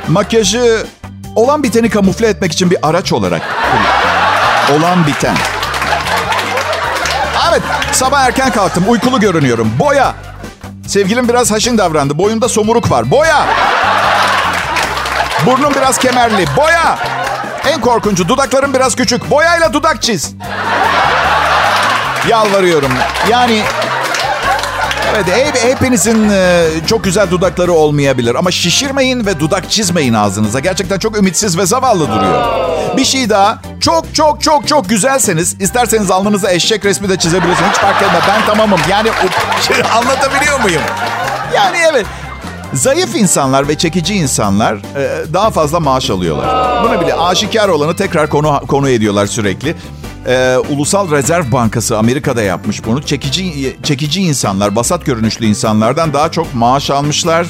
makyajı 0.07 0.85
olan 1.35 1.63
biteni 1.63 1.89
kamufle 1.89 2.27
etmek 2.27 2.51
için 2.51 2.71
bir 2.71 2.77
araç 2.81 3.13
olarak 3.13 3.41
olan 4.77 5.07
biten. 5.07 5.35
Evet 7.49 7.61
sabah 7.91 8.21
erken 8.21 8.51
kalktım 8.51 8.83
uykulu 8.87 9.19
görünüyorum. 9.19 9.71
Boya. 9.79 10.13
Sevgilim 10.87 11.29
biraz 11.29 11.51
haşin 11.51 11.77
davrandı. 11.77 12.17
Boyumda 12.17 12.49
somuruk 12.49 12.91
var. 12.91 13.11
Boya. 13.11 13.47
Burnum 15.45 15.73
biraz 15.75 15.97
kemerli. 15.97 16.45
Boya. 16.57 16.99
En 17.67 17.81
korkuncu 17.81 18.27
dudaklarım 18.27 18.73
biraz 18.73 18.95
küçük. 18.95 19.29
Boyayla 19.29 19.73
dudak 19.73 20.01
çiz. 20.01 20.33
Yalvarıyorum. 22.27 22.91
Yani 23.29 23.61
Evet 25.09 25.25
hep, 25.27 25.71
hepinizin 25.71 26.29
e, 26.29 26.65
çok 26.87 27.03
güzel 27.03 27.31
dudakları 27.31 27.73
olmayabilir. 27.73 28.35
Ama 28.35 28.51
şişirmeyin 28.51 29.25
ve 29.25 29.39
dudak 29.39 29.69
çizmeyin 29.69 30.13
ağzınıza. 30.13 30.59
Gerçekten 30.59 30.99
çok 30.99 31.17
ümitsiz 31.17 31.57
ve 31.57 31.65
zavallı 31.65 32.07
duruyor. 32.11 32.43
Bir 32.97 33.05
şey 33.05 33.29
daha. 33.29 33.61
Çok 33.79 34.15
çok 34.15 34.41
çok 34.41 34.67
çok 34.67 34.89
güzelseniz 34.89 35.55
isterseniz 35.61 36.11
alnınıza 36.11 36.51
eşek 36.51 36.85
resmi 36.85 37.09
de 37.09 37.17
çizebilirsiniz. 37.17 37.69
Hiç 37.71 37.77
fark 37.77 38.01
etmez. 38.01 38.21
Ben 38.27 38.45
tamamım. 38.45 38.79
Yani 38.89 39.09
anlatabiliyor 39.95 40.59
muyum? 40.59 40.81
Yani 41.55 41.77
evet. 41.91 42.05
Zayıf 42.73 43.15
insanlar 43.15 43.67
ve 43.67 43.77
çekici 43.77 44.13
insanlar 44.13 44.73
e, 44.75 45.33
daha 45.33 45.51
fazla 45.51 45.79
maaş 45.79 46.09
alıyorlar. 46.09 46.83
Bunu 46.83 47.01
bile 47.01 47.13
aşikar 47.13 47.69
olanı 47.69 47.95
tekrar 47.95 48.29
konu 48.29 48.61
konu 48.67 48.89
ediyorlar 48.89 49.25
sürekli. 49.25 49.75
E, 50.27 50.57
Ulusal 50.69 51.11
Rezerv 51.11 51.51
Bankası 51.51 51.97
Amerika'da 51.97 52.41
yapmış 52.41 52.85
bunu. 52.85 53.01
Çekici 53.01 53.75
çekici 53.83 54.21
insanlar, 54.21 54.75
basat 54.75 55.05
görünüşlü 55.05 55.45
insanlardan 55.45 56.13
daha 56.13 56.31
çok 56.31 56.55
maaş 56.55 56.89
almışlar 56.89 57.47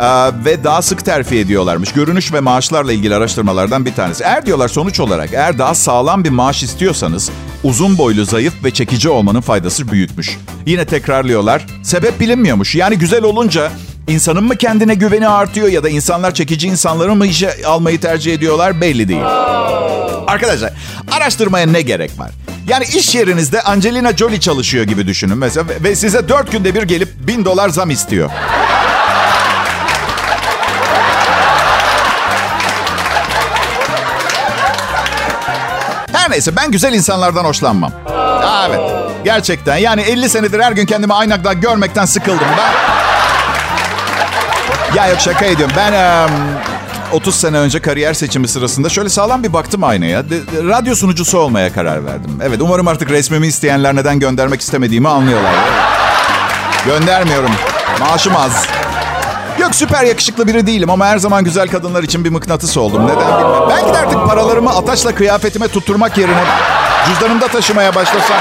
e, 0.00 0.06
ve 0.44 0.64
daha 0.64 0.82
sık 0.82 1.04
terfi 1.04 1.38
ediyorlarmış. 1.38 1.92
Görünüş 1.92 2.32
ve 2.32 2.40
maaşlarla 2.40 2.92
ilgili 2.92 3.14
araştırmalardan 3.14 3.86
bir 3.86 3.94
tanesi. 3.94 4.24
Eğer 4.24 4.46
diyorlar 4.46 4.68
sonuç 4.68 5.00
olarak 5.00 5.32
eğer 5.32 5.58
daha 5.58 5.74
sağlam 5.74 6.24
bir 6.24 6.30
maaş 6.30 6.62
istiyorsanız 6.62 7.30
uzun 7.64 7.98
boylu, 7.98 8.24
zayıf 8.24 8.64
ve 8.64 8.70
çekici 8.70 9.08
olmanın 9.08 9.40
faydası 9.40 9.92
büyükmüş. 9.92 10.38
Yine 10.66 10.84
tekrarlıyorlar. 10.84 11.66
Sebep 11.82 12.20
bilinmiyormuş. 12.20 12.74
Yani 12.74 12.98
güzel 12.98 13.22
olunca 13.22 13.70
insanın 14.08 14.44
mı 14.44 14.56
kendine 14.56 14.94
güveni 14.94 15.28
artıyor 15.28 15.68
ya 15.68 15.82
da 15.84 15.88
insanlar 15.88 16.34
çekici 16.34 16.66
insanları 16.68 17.14
mı 17.14 17.26
işe 17.26 17.54
almayı 17.66 18.00
tercih 18.00 18.34
ediyorlar 18.34 18.80
belli 18.80 19.08
değil. 19.08 19.22
Arkadaşlar 20.26 20.72
araştırmaya 21.12 21.66
ne 21.66 21.80
gerek 21.82 22.18
var? 22.18 22.30
Yani 22.68 22.84
iş 22.84 23.14
yerinizde 23.14 23.62
Angelina 23.62 24.16
Jolie 24.16 24.40
çalışıyor 24.40 24.84
gibi 24.84 25.06
düşünün 25.06 25.38
mesela 25.38 25.66
ve- 25.84 25.96
size 25.96 26.28
dört 26.28 26.52
günde 26.52 26.74
bir 26.74 26.82
gelip 26.82 27.08
bin 27.28 27.44
dolar 27.44 27.68
zam 27.68 27.90
istiyor. 27.90 28.30
Her 36.12 36.30
neyse 36.30 36.56
ben 36.56 36.70
güzel 36.70 36.92
insanlardan 36.92 37.44
hoşlanmam. 37.44 37.92
Aa, 38.08 38.66
evet 38.68 38.80
gerçekten 39.24 39.76
yani 39.76 40.00
50 40.00 40.28
senedir 40.28 40.60
her 40.60 40.72
gün 40.72 40.86
kendimi 40.86 41.14
aynakta 41.14 41.52
görmekten 41.52 42.04
sıkıldım 42.04 42.46
ben. 42.58 43.05
Ya 44.94 45.06
yok 45.08 45.20
şaka 45.20 45.44
ediyorum 45.44 45.74
ben... 45.76 45.92
em, 45.92 46.30
30 47.12 47.34
sene 47.34 47.58
önce 47.58 47.80
kariyer 47.80 48.14
seçimi 48.14 48.48
sırasında 48.48 48.88
şöyle 48.88 49.08
sağlam 49.08 49.42
bir 49.42 49.52
baktım 49.52 49.84
aynaya. 49.84 50.30
De- 50.30 50.30
de- 50.46 50.68
radyo 50.68 50.94
sunucusu 50.94 51.38
olmaya 51.38 51.72
karar 51.72 52.04
verdim. 52.06 52.30
Evet 52.42 52.60
umarım 52.60 52.88
artık 52.88 53.10
resmimi 53.10 53.46
isteyenler 53.46 53.96
neden 53.96 54.18
göndermek 54.20 54.60
istemediğimi 54.60 55.08
anlıyorlar. 55.08 55.52
Göndermiyorum. 56.86 57.50
Maaşım 58.00 58.36
az. 58.36 58.66
Yok 59.60 59.74
süper 59.74 60.04
yakışıklı 60.04 60.46
biri 60.46 60.66
değilim 60.66 60.90
ama 60.90 61.06
her 61.06 61.18
zaman 61.18 61.44
güzel 61.44 61.68
kadınlar 61.68 62.02
için 62.02 62.24
bir 62.24 62.30
mıknatıs 62.30 62.76
oldum. 62.76 63.04
Neden 63.06 63.16
bilmem. 63.38 63.68
Belki 63.70 63.94
de 63.94 63.98
artık 63.98 64.26
paralarımı 64.26 64.70
ataşla 64.76 65.14
kıyafetime 65.14 65.68
tutturmak 65.68 66.18
yerine 66.18 66.44
cüzdanımda 67.08 67.48
taşımaya 67.48 67.94
başlasam. 67.94 68.36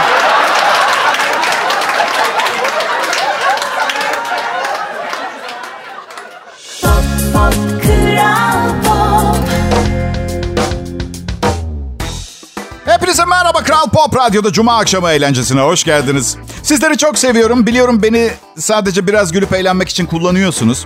Radyo'da 14.16 14.52
Cuma 14.52 14.78
akşamı 14.78 15.12
eğlencesine 15.12 15.62
hoş 15.62 15.84
geldiniz. 15.84 16.38
Sizleri 16.64 16.98
çok 16.98 17.18
seviyorum. 17.18 17.68
Biliyorum 17.68 18.04
beni 18.04 18.32
sadece 18.58 19.08
biraz 19.08 19.32
gülüp 19.32 19.54
eğlenmek 19.54 19.90
için 19.90 20.06
kullanıyorsunuz. 20.06 20.86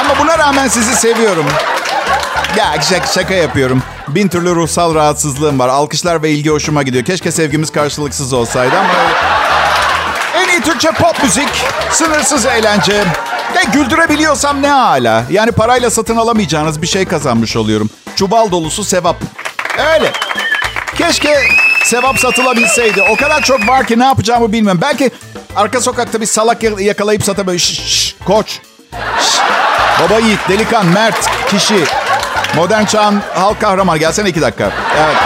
Ama 0.00 0.18
buna 0.20 0.38
rağmen 0.38 0.68
sizi 0.68 0.94
seviyorum. 0.94 1.46
Ya 2.56 2.82
şaka, 2.82 3.06
şaka 3.06 3.34
yapıyorum. 3.34 3.82
Bin 4.08 4.28
türlü 4.28 4.54
ruhsal 4.54 4.94
rahatsızlığım 4.94 5.58
var. 5.58 5.68
Alkışlar 5.68 6.22
ve 6.22 6.30
ilgi 6.30 6.50
hoşuma 6.50 6.82
gidiyor. 6.82 7.04
Keşke 7.04 7.32
sevgimiz 7.32 7.70
karşılıksız 7.70 8.32
olsaydı 8.32 8.78
ama... 8.78 8.94
En 10.36 10.48
iyi 10.48 10.60
Türkçe 10.60 10.90
pop 10.90 11.22
müzik, 11.22 11.48
sınırsız 11.90 12.46
eğlence. 12.46 13.04
Ve 13.54 13.62
güldürebiliyorsam 13.72 14.62
ne 14.62 14.68
hala. 14.68 15.24
Yani 15.30 15.52
parayla 15.52 15.90
satın 15.90 16.16
alamayacağınız 16.16 16.82
bir 16.82 16.86
şey 16.86 17.04
kazanmış 17.04 17.56
oluyorum. 17.56 17.90
Çuval 18.16 18.50
dolusu 18.50 18.84
sevap. 18.84 19.16
Öyle. 19.94 20.12
Keşke 20.98 21.38
sevap 21.84 22.18
satılabilseydi. 22.18 23.02
O 23.02 23.16
kadar 23.16 23.42
çok 23.42 23.68
var 23.68 23.86
ki 23.86 23.98
ne 23.98 24.04
yapacağımı 24.04 24.52
bilmiyorum. 24.52 24.80
Belki 24.82 25.10
arka 25.56 25.80
sokakta 25.80 26.20
bir 26.20 26.26
salak 26.26 26.62
yakalayıp 26.80 27.24
satabilir. 27.24 27.58
Şş, 27.58 27.80
şş, 27.80 28.14
koç. 28.26 28.60
Şş, 29.20 29.38
baba 30.02 30.18
yiğit, 30.18 30.48
delikan, 30.48 30.86
mert, 30.86 31.30
kişi. 31.50 31.84
Modern 32.56 32.84
çağın 32.84 33.22
halk 33.34 33.60
kahramanı. 33.60 33.98
Gelsene 33.98 34.28
iki 34.28 34.40
dakika. 34.42 34.72
Evet. 34.98 35.16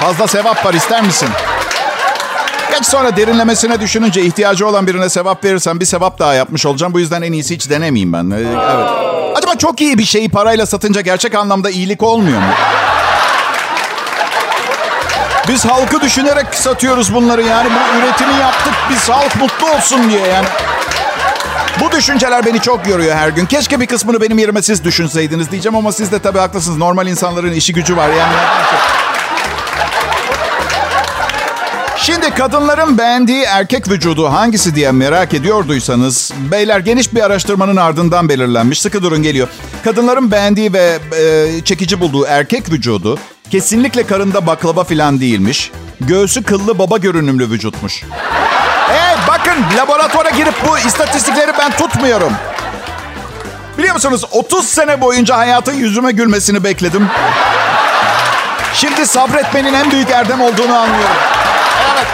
Fazla 0.00 0.26
sevap 0.26 0.66
var 0.66 0.74
ister 0.74 1.02
misin? 1.02 1.28
Geç 2.70 2.86
sonra 2.86 3.16
derinlemesine 3.16 3.80
düşününce 3.80 4.22
ihtiyacı 4.22 4.66
olan 4.66 4.86
birine 4.86 5.08
sevap 5.08 5.44
verirsen 5.44 5.80
bir 5.80 5.84
sevap 5.84 6.18
daha 6.18 6.34
yapmış 6.34 6.66
olacağım. 6.66 6.94
Bu 6.94 7.00
yüzden 7.00 7.22
en 7.22 7.32
iyisi 7.32 7.54
hiç 7.54 7.70
denemeyeyim 7.70 8.12
ben. 8.12 8.30
Ee, 8.30 8.36
Evet. 8.74 8.88
Acaba 9.36 9.54
çok 9.54 9.80
iyi 9.80 9.98
bir 9.98 10.04
şeyi 10.04 10.28
parayla 10.28 10.66
satınca 10.66 11.00
gerçek 11.00 11.34
anlamda 11.34 11.70
iyilik 11.70 12.02
olmuyor 12.02 12.38
mu? 12.38 12.46
Biz 15.50 15.64
halkı 15.64 16.00
düşünerek 16.00 16.54
satıyoruz 16.54 17.14
bunları 17.14 17.42
yani. 17.42 17.68
Bu 17.70 17.98
üretimi 17.98 18.40
yaptık 18.40 18.72
biz 18.90 19.08
halk 19.08 19.36
mutlu 19.40 19.70
olsun 19.76 20.10
diye 20.10 20.26
yani. 20.26 20.46
Bu 21.80 21.92
düşünceler 21.92 22.46
beni 22.46 22.60
çok 22.60 22.88
yoruyor 22.88 23.16
her 23.16 23.28
gün. 23.28 23.46
Keşke 23.46 23.80
bir 23.80 23.86
kısmını 23.86 24.20
benim 24.20 24.38
yerime 24.38 24.62
siz 24.62 24.84
düşünseydiniz 24.84 25.50
diyeceğim 25.50 25.76
ama 25.76 25.92
siz 25.92 26.12
de 26.12 26.18
tabii 26.18 26.38
haklısınız. 26.38 26.78
Normal 26.78 27.06
insanların 27.06 27.52
işi 27.52 27.72
gücü 27.72 27.96
var 27.96 28.08
yani. 28.08 28.32
Şimdi 31.96 32.30
kadınların 32.30 32.98
beğendiği 32.98 33.44
erkek 33.44 33.88
vücudu 33.88 34.32
hangisi 34.32 34.74
diye 34.74 34.92
merak 34.92 35.34
ediyorduysanız, 35.34 36.32
beyler 36.50 36.80
geniş 36.80 37.14
bir 37.14 37.22
araştırmanın 37.22 37.76
ardından 37.76 38.28
belirlenmiş. 38.28 38.80
Sıkı 38.80 39.02
durun 39.02 39.22
geliyor. 39.22 39.48
Kadınların 39.84 40.30
beğendiği 40.30 40.72
ve 40.72 40.98
e, 41.18 41.64
çekici 41.64 42.00
bulduğu 42.00 42.26
erkek 42.26 42.72
vücudu 42.72 43.18
kesinlikle 43.50 44.06
karında 44.06 44.46
baklava 44.46 44.84
falan 44.84 45.20
değilmiş. 45.20 45.70
Göğsü 46.00 46.42
kıllı 46.42 46.78
baba 46.78 46.98
görünümlü 46.98 47.50
vücutmuş. 47.50 48.04
Hey 48.88 49.16
bakın 49.28 49.64
laboratuvara 49.78 50.30
girip 50.30 50.54
bu 50.68 50.78
istatistikleri 50.78 51.52
ben 51.58 51.70
tutmuyorum. 51.70 52.32
Biliyor 53.78 53.94
musunuz 53.94 54.24
30 54.32 54.68
sene 54.68 55.00
boyunca 55.00 55.36
hayatın 55.36 55.72
yüzüme 55.72 56.12
gülmesini 56.12 56.64
bekledim. 56.64 57.08
Şimdi 58.74 59.06
sabretmenin 59.06 59.74
en 59.74 59.90
büyük 59.90 60.10
erdem 60.10 60.40
olduğunu 60.40 60.76
anlıyorum. 60.76 61.16
Evet. 61.94 62.06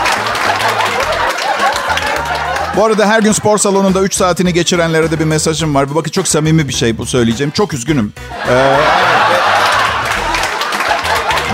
Bu 2.76 2.84
arada 2.84 3.06
her 3.06 3.20
gün 3.20 3.32
spor 3.32 3.58
salonunda 3.58 4.00
3 4.00 4.14
saatini 4.14 4.52
geçirenlere 4.52 5.10
de 5.10 5.20
bir 5.20 5.24
mesajım 5.24 5.74
var. 5.74 5.94
Bakın 5.94 6.10
çok 6.10 6.28
samimi 6.28 6.68
bir 6.68 6.74
şey 6.74 6.98
bu 6.98 7.06
söyleyeceğim. 7.06 7.50
Çok 7.50 7.74
üzgünüm. 7.74 8.12
Ee, 8.50 8.76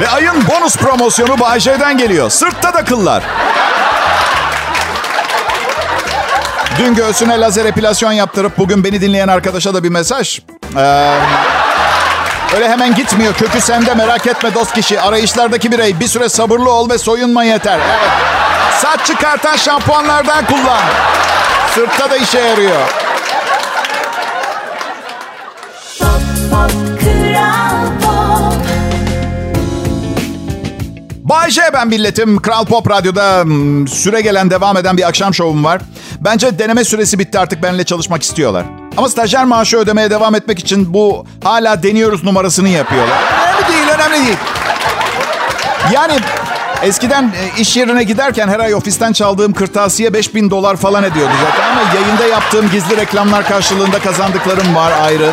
ve, 0.00 0.08
ayın 0.08 0.48
bonus 0.48 0.76
promosyonu 0.76 1.40
Bayşe'den 1.40 1.98
geliyor. 1.98 2.30
Sırtta 2.30 2.74
da 2.74 2.84
kıllar. 2.84 3.22
Dün 6.78 6.94
göğsüne 6.94 7.40
lazer 7.40 7.64
epilasyon 7.64 8.12
yaptırıp 8.12 8.58
bugün 8.58 8.84
beni 8.84 9.00
dinleyen 9.00 9.28
arkadaşa 9.28 9.74
da 9.74 9.84
bir 9.84 9.88
mesaj. 9.88 10.40
Ee, 10.76 11.14
öyle 12.54 12.68
hemen 12.68 12.94
gitmiyor. 12.94 13.34
Kökü 13.34 13.60
sende 13.60 13.94
merak 13.94 14.26
etme 14.26 14.54
dost 14.54 14.74
kişi. 14.74 15.00
Arayışlardaki 15.00 15.72
birey. 15.72 16.00
Bir 16.00 16.08
süre 16.08 16.28
sabırlı 16.28 16.70
ol 16.70 16.90
ve 16.90 16.98
soyunma 16.98 17.44
yeter. 17.44 17.78
Evet. 17.78 18.10
Saç 18.80 19.06
çıkartan 19.06 19.56
şampuanlardan 19.56 20.44
kullan. 20.44 20.82
Sırtta 21.74 22.10
da 22.10 22.16
işe 22.16 22.38
yarıyor. 22.38 22.80
Bay 31.32 31.50
J 31.50 31.62
ben 31.72 31.88
milletim. 31.88 32.42
Kral 32.42 32.64
Pop 32.64 32.90
Radyo'da 32.90 33.44
süre 33.88 34.20
gelen 34.20 34.50
devam 34.50 34.76
eden 34.76 34.96
bir 34.96 35.08
akşam 35.08 35.34
şovum 35.34 35.64
var. 35.64 35.80
Bence 36.20 36.58
deneme 36.58 36.84
süresi 36.84 37.18
bitti 37.18 37.38
artık 37.38 37.62
benimle 37.62 37.84
çalışmak 37.84 38.22
istiyorlar. 38.22 38.64
Ama 38.96 39.08
stajyer 39.08 39.44
maaşı 39.44 39.76
ödemeye 39.76 40.10
devam 40.10 40.34
etmek 40.34 40.58
için 40.58 40.94
bu 40.94 41.26
hala 41.44 41.82
deniyoruz 41.82 42.24
numarasını 42.24 42.68
yapıyorlar. 42.68 43.16
Önemli 43.32 43.68
değil, 43.68 43.88
önemli 43.88 44.26
değil. 44.26 44.38
Yani 45.92 46.18
eskiden 46.82 47.22
e, 47.24 47.60
iş 47.60 47.76
yerine 47.76 48.04
giderken 48.04 48.48
her 48.48 48.60
ay 48.60 48.74
ofisten 48.74 49.12
çaldığım 49.12 49.52
kırtasiye 49.52 50.12
5000 50.12 50.50
dolar 50.50 50.76
falan 50.76 51.04
ediyordu 51.04 51.32
zaten. 51.44 51.70
Ama 51.70 51.80
yayında 51.94 52.26
yaptığım 52.26 52.70
gizli 52.70 52.96
reklamlar 52.96 53.48
karşılığında 53.48 53.98
kazandıklarım 53.98 54.74
var 54.74 54.92
ayrı. 55.02 55.32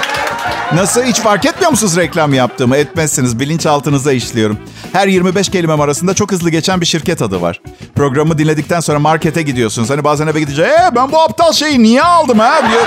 Nasıl 0.73 1.03
hiç 1.03 1.19
fark 1.19 1.45
etmiyor 1.45 1.71
musunuz 1.71 1.97
reklam 1.97 2.34
yaptığımı? 2.34 2.77
Etmezsiniz. 2.77 3.39
Bilinçaltınıza 3.39 4.12
işliyorum. 4.12 4.60
Her 4.93 5.08
25 5.08 5.49
kelimem 5.49 5.82
arasında 5.82 6.13
çok 6.13 6.32
hızlı 6.32 6.49
geçen 6.49 6.82
bir 6.82 6.86
şirket 6.86 7.21
adı 7.21 7.41
var. 7.41 7.62
Programı 7.95 8.38
dinledikten 8.38 8.79
sonra 8.79 8.99
markete 8.99 9.41
gidiyorsunuz. 9.41 9.89
Hani 9.89 10.03
bazen 10.03 10.27
eve 10.27 10.39
gidince 10.39 10.63
ee, 10.63 10.95
ben 10.95 11.12
bu 11.12 11.21
aptal 11.21 11.51
şeyi 11.53 11.84
niye 11.84 12.03
aldım 12.03 12.39
ha 12.39 12.62
diyor. 12.71 12.86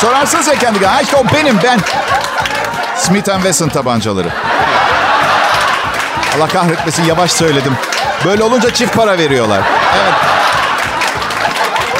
Sorarsınız 0.00 0.46
ya 0.46 0.54
kendi 0.54 0.86
ha 0.86 1.00
işte 1.00 1.16
o 1.16 1.24
benim 1.34 1.58
ben. 1.64 1.80
Smith 2.96 3.24
Wesson 3.24 3.68
tabancaları. 3.68 4.28
Allah 6.36 6.48
kahretmesin 6.48 7.04
yavaş 7.04 7.32
söyledim. 7.32 7.72
Böyle 8.24 8.42
olunca 8.42 8.74
çift 8.74 8.96
para 8.96 9.18
veriyorlar. 9.18 9.62
Evet. 10.02 10.14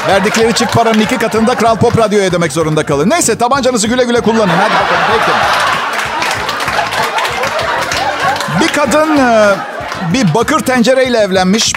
Verdikleri 0.07 0.53
çift 0.53 0.73
paranın 0.73 0.99
iki 0.99 1.17
katında 1.17 1.55
Kral 1.55 1.75
Pop 1.75 1.97
Radyo'ya 1.97 2.25
ödemek 2.25 2.51
zorunda 2.51 2.85
kalın. 2.85 3.09
Neyse 3.09 3.37
tabancanızı 3.37 3.87
güle 3.87 4.03
güle 4.03 4.21
kullanın. 4.21 4.53
Hadi 4.53 4.73
bakalım 4.73 5.03
peki. 5.11 5.31
Bir 8.63 8.67
kadın 8.73 9.17
e, 9.17 9.55
bir 10.13 10.33
bakır 10.33 10.59
tencereyle 10.59 11.17
evlenmiş. 11.17 11.73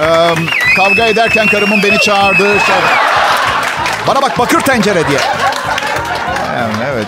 E, 0.00 0.34
kavga 0.76 1.06
ederken 1.06 1.46
karımın 1.46 1.82
beni 1.82 1.98
çağırdığı 1.98 2.60
şey. 2.60 2.76
Bana 4.06 4.22
bak 4.22 4.38
bakır 4.38 4.60
tencere 4.60 5.08
diye. 5.08 5.18
Evet, 6.92 7.06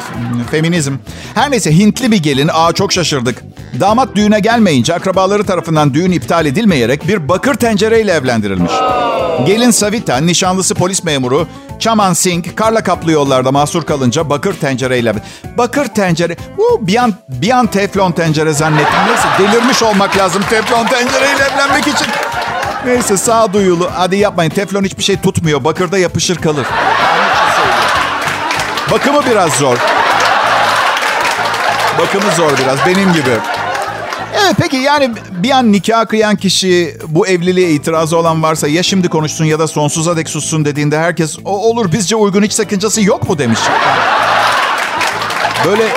feminizm. 0.51 0.95
Her 1.35 1.51
neyse 1.51 1.73
Hintli 1.79 2.12
bir 2.12 2.23
gelin. 2.23 2.51
Aa 2.53 2.73
çok 2.73 2.92
şaşırdık. 2.92 3.42
Damat 3.81 4.14
düğüne 4.14 4.40
gelmeyince 4.40 4.95
akrabaları 4.95 5.45
tarafından 5.45 5.95
düğün 5.95 6.12
iptal 6.12 6.47
edilmeyerek 6.47 7.09
bir 7.09 7.29
bakır 7.29 7.55
tencereyle 7.55 8.12
evlendirilmiş. 8.12 8.73
Gelin 9.44 9.70
Savita, 9.70 10.16
nişanlısı 10.16 10.75
polis 10.75 11.05
memuru 11.05 11.49
Chaman 11.79 12.12
Singh 12.12 12.57
karla 12.57 12.83
kaplı 12.83 13.12
yollarda 13.12 13.53
mahsur 13.53 13.83
kalınca 13.83 14.31
bakır 14.31 14.55
tencereyle... 14.55 15.14
Bakır 15.59 15.85
tencere... 15.85 16.37
Uh, 16.59 16.79
bir, 16.81 16.96
an, 16.96 17.14
bir 17.29 17.51
an 17.51 17.66
teflon 17.66 18.12
tencere 18.12 18.53
zannettim. 18.53 18.99
Neyse 19.07 19.29
delirmiş 19.38 19.83
olmak 19.83 20.16
lazım 20.16 20.42
teflon 20.51 20.87
tencereyle 20.87 21.44
evlenmek 21.44 21.87
için. 21.87 22.07
Neyse 22.87 23.16
sağduyulu. 23.16 23.90
Hadi 23.94 24.16
yapmayın 24.16 24.51
teflon 24.51 24.85
hiçbir 24.85 25.03
şey 25.03 25.16
tutmuyor. 25.16 25.64
Bakırda 25.64 25.99
yapışır 25.99 26.37
kalır. 26.37 26.66
Bakımı 28.90 29.27
biraz 29.31 29.53
zor. 29.53 29.77
Bakımı 31.99 32.33
zor 32.37 32.51
biraz 32.59 32.87
benim 32.87 33.12
gibi. 33.12 33.38
Evet 34.42 34.57
peki 34.59 34.77
yani 34.77 35.11
bir 35.31 35.51
an 35.51 35.72
nikah 35.72 36.07
kıyan 36.07 36.37
kişi 36.37 36.96
bu 37.09 37.27
evliliğe 37.27 37.70
itirazı 37.70 38.16
olan 38.16 38.42
varsa 38.42 38.68
ya 38.68 38.83
şimdi 38.83 39.09
konuşsun 39.09 39.44
ya 39.44 39.59
da 39.59 39.66
sonsuza 39.66 40.16
dek 40.16 40.29
sussun 40.29 40.64
dediğinde 40.64 40.99
herkes 40.99 41.37
o 41.44 41.51
olur 41.68 41.92
bizce 41.92 42.16
uygun 42.16 42.42
hiç 42.42 42.53
sakıncası 42.53 43.03
yok 43.03 43.29
mu 43.29 43.38
demiş. 43.38 43.61
Böyle 45.66 45.88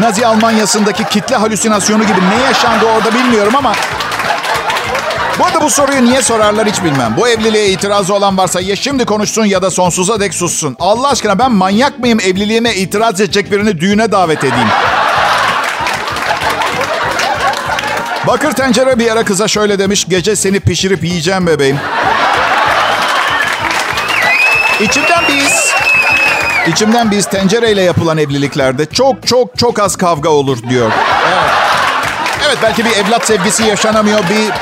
Nazi 0.00 0.26
Almanyası'ndaki 0.26 1.04
kitle 1.04 1.36
halüsinasyonu 1.36 2.02
gibi 2.02 2.18
ne 2.38 2.42
yaşandı 2.44 2.84
orada 2.96 3.14
bilmiyorum 3.14 3.56
ama 3.56 3.72
bu 5.38 5.44
arada 5.44 5.62
bu 5.62 5.70
soruyu 5.70 6.04
niye 6.04 6.22
sorarlar 6.22 6.68
hiç 6.68 6.84
bilmem. 6.84 7.14
Bu 7.16 7.28
evliliğe 7.28 7.70
itirazı 7.70 8.14
olan 8.14 8.38
varsa 8.38 8.60
ya 8.60 8.76
şimdi 8.76 9.04
konuşsun 9.04 9.44
ya 9.44 9.62
da 9.62 9.70
sonsuza 9.70 10.20
dek 10.20 10.34
sussun. 10.34 10.76
Allah 10.80 11.08
aşkına 11.08 11.38
ben 11.38 11.52
manyak 11.52 11.98
mıyım 11.98 12.20
evliliğime 12.20 12.74
itiraz 12.74 13.20
edecek 13.20 13.52
birini 13.52 13.80
düğüne 13.80 14.12
davet 14.12 14.38
edeyim. 14.44 14.68
Bakır 18.26 18.52
tencere 18.52 18.98
bir 18.98 19.10
ara 19.10 19.24
kıza 19.24 19.48
şöyle 19.48 19.78
demiş. 19.78 20.06
Gece 20.08 20.36
seni 20.36 20.60
pişirip 20.60 21.04
yiyeceğim 21.04 21.46
bebeğim. 21.46 21.78
İçimden 24.80 25.24
biz, 25.28 25.72
içimden 26.66 27.10
biz 27.10 27.26
tencereyle 27.26 27.82
yapılan 27.82 28.18
evliliklerde 28.18 28.86
çok 28.86 29.26
çok 29.26 29.58
çok 29.58 29.78
az 29.78 29.96
kavga 29.96 30.28
olur 30.28 30.58
diyor. 30.70 30.90
Evet. 31.28 31.50
Evet 32.46 32.58
belki 32.62 32.84
bir 32.84 32.90
evlat 32.90 33.26
sevgisi 33.26 33.62
yaşanamıyor. 33.62 34.18
Bir 34.18 34.52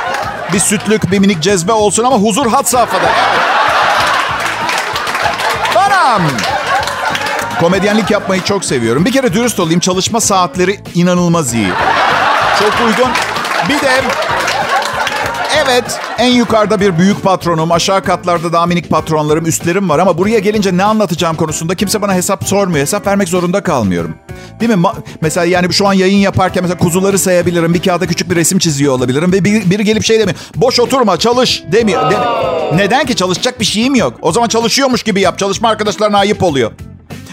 bir 0.53 0.59
sütlük, 0.59 1.11
bir 1.11 1.19
minik 1.19 1.41
cezbe 1.43 1.73
olsun 1.73 2.05
ama 2.05 2.17
huzur 2.17 2.47
had 2.47 2.65
safhada. 2.65 3.07
Evet. 3.07 3.43
Komedyenlik 7.61 8.11
yapmayı 8.11 8.43
çok 8.43 8.65
seviyorum. 8.65 9.05
Bir 9.05 9.13
kere 9.13 9.33
dürüst 9.33 9.61
olayım 9.61 9.81
çalışma 9.81 10.21
saatleri 10.21 10.81
inanılmaz 10.95 11.55
iyi. 11.55 11.69
Çok 12.59 12.87
uygun. 12.87 13.11
Bir 13.69 13.81
de 13.81 13.91
Evet, 15.65 15.85
en 16.19 16.27
yukarıda 16.29 16.81
bir 16.81 16.99
büyük 16.99 17.23
patronum, 17.23 17.73
aşağı 17.73 18.05
katlarda 18.05 18.53
daha 18.53 18.67
minik 18.67 18.91
patronlarım, 18.91 19.47
üstlerim 19.47 19.89
var 19.89 19.99
ama 19.99 20.19
buraya 20.19 20.39
gelince 20.39 20.77
ne 20.77 20.85
anlatacağım 20.85 21.37
konusunda 21.37 21.75
kimse 21.75 22.03
bana 22.03 22.15
hesap 22.15 22.45
sormuyor. 22.49 22.81
Hesap 22.81 23.07
vermek 23.07 23.29
zorunda 23.29 23.63
kalmıyorum. 23.63 24.15
Değil 24.61 24.71
mi? 24.71 24.83
Ma- 24.87 24.95
mesela 25.21 25.47
yani 25.47 25.73
şu 25.73 25.89
an 25.89 25.93
yayın 25.93 26.17
yaparken 26.19 26.63
mesela 26.63 26.79
kuzuları 26.79 27.19
sayabilirim. 27.19 27.75
Bir 27.75 27.83
kağıda 27.83 28.07
küçük 28.07 28.31
bir 28.31 28.37
resim 28.37 28.59
çiziyor 28.59 28.93
olabilirim. 28.95 29.33
Ve 29.33 29.45
bir- 29.45 29.71
biri 29.71 29.85
gelip 29.85 30.05
şey 30.05 30.19
demiyor. 30.21 30.39
Boş 30.57 30.81
oturma 30.81 31.17
çalış 31.19 31.63
demiyor. 31.73 32.11
Demi- 32.11 32.77
Neden 32.79 33.07
ki? 33.07 33.17
Çalışacak 33.17 33.61
bir 33.61 33.65
şeyim 33.65 33.95
yok. 33.95 34.15
O 34.23 34.33
zaman 34.33 34.49
çalışıyormuş 34.49 35.03
gibi 35.03 35.21
yap. 35.21 35.39
Çalışma 35.39 35.69
arkadaşlarına 35.69 36.19
ayıp 36.19 36.43
oluyor. 36.43 36.71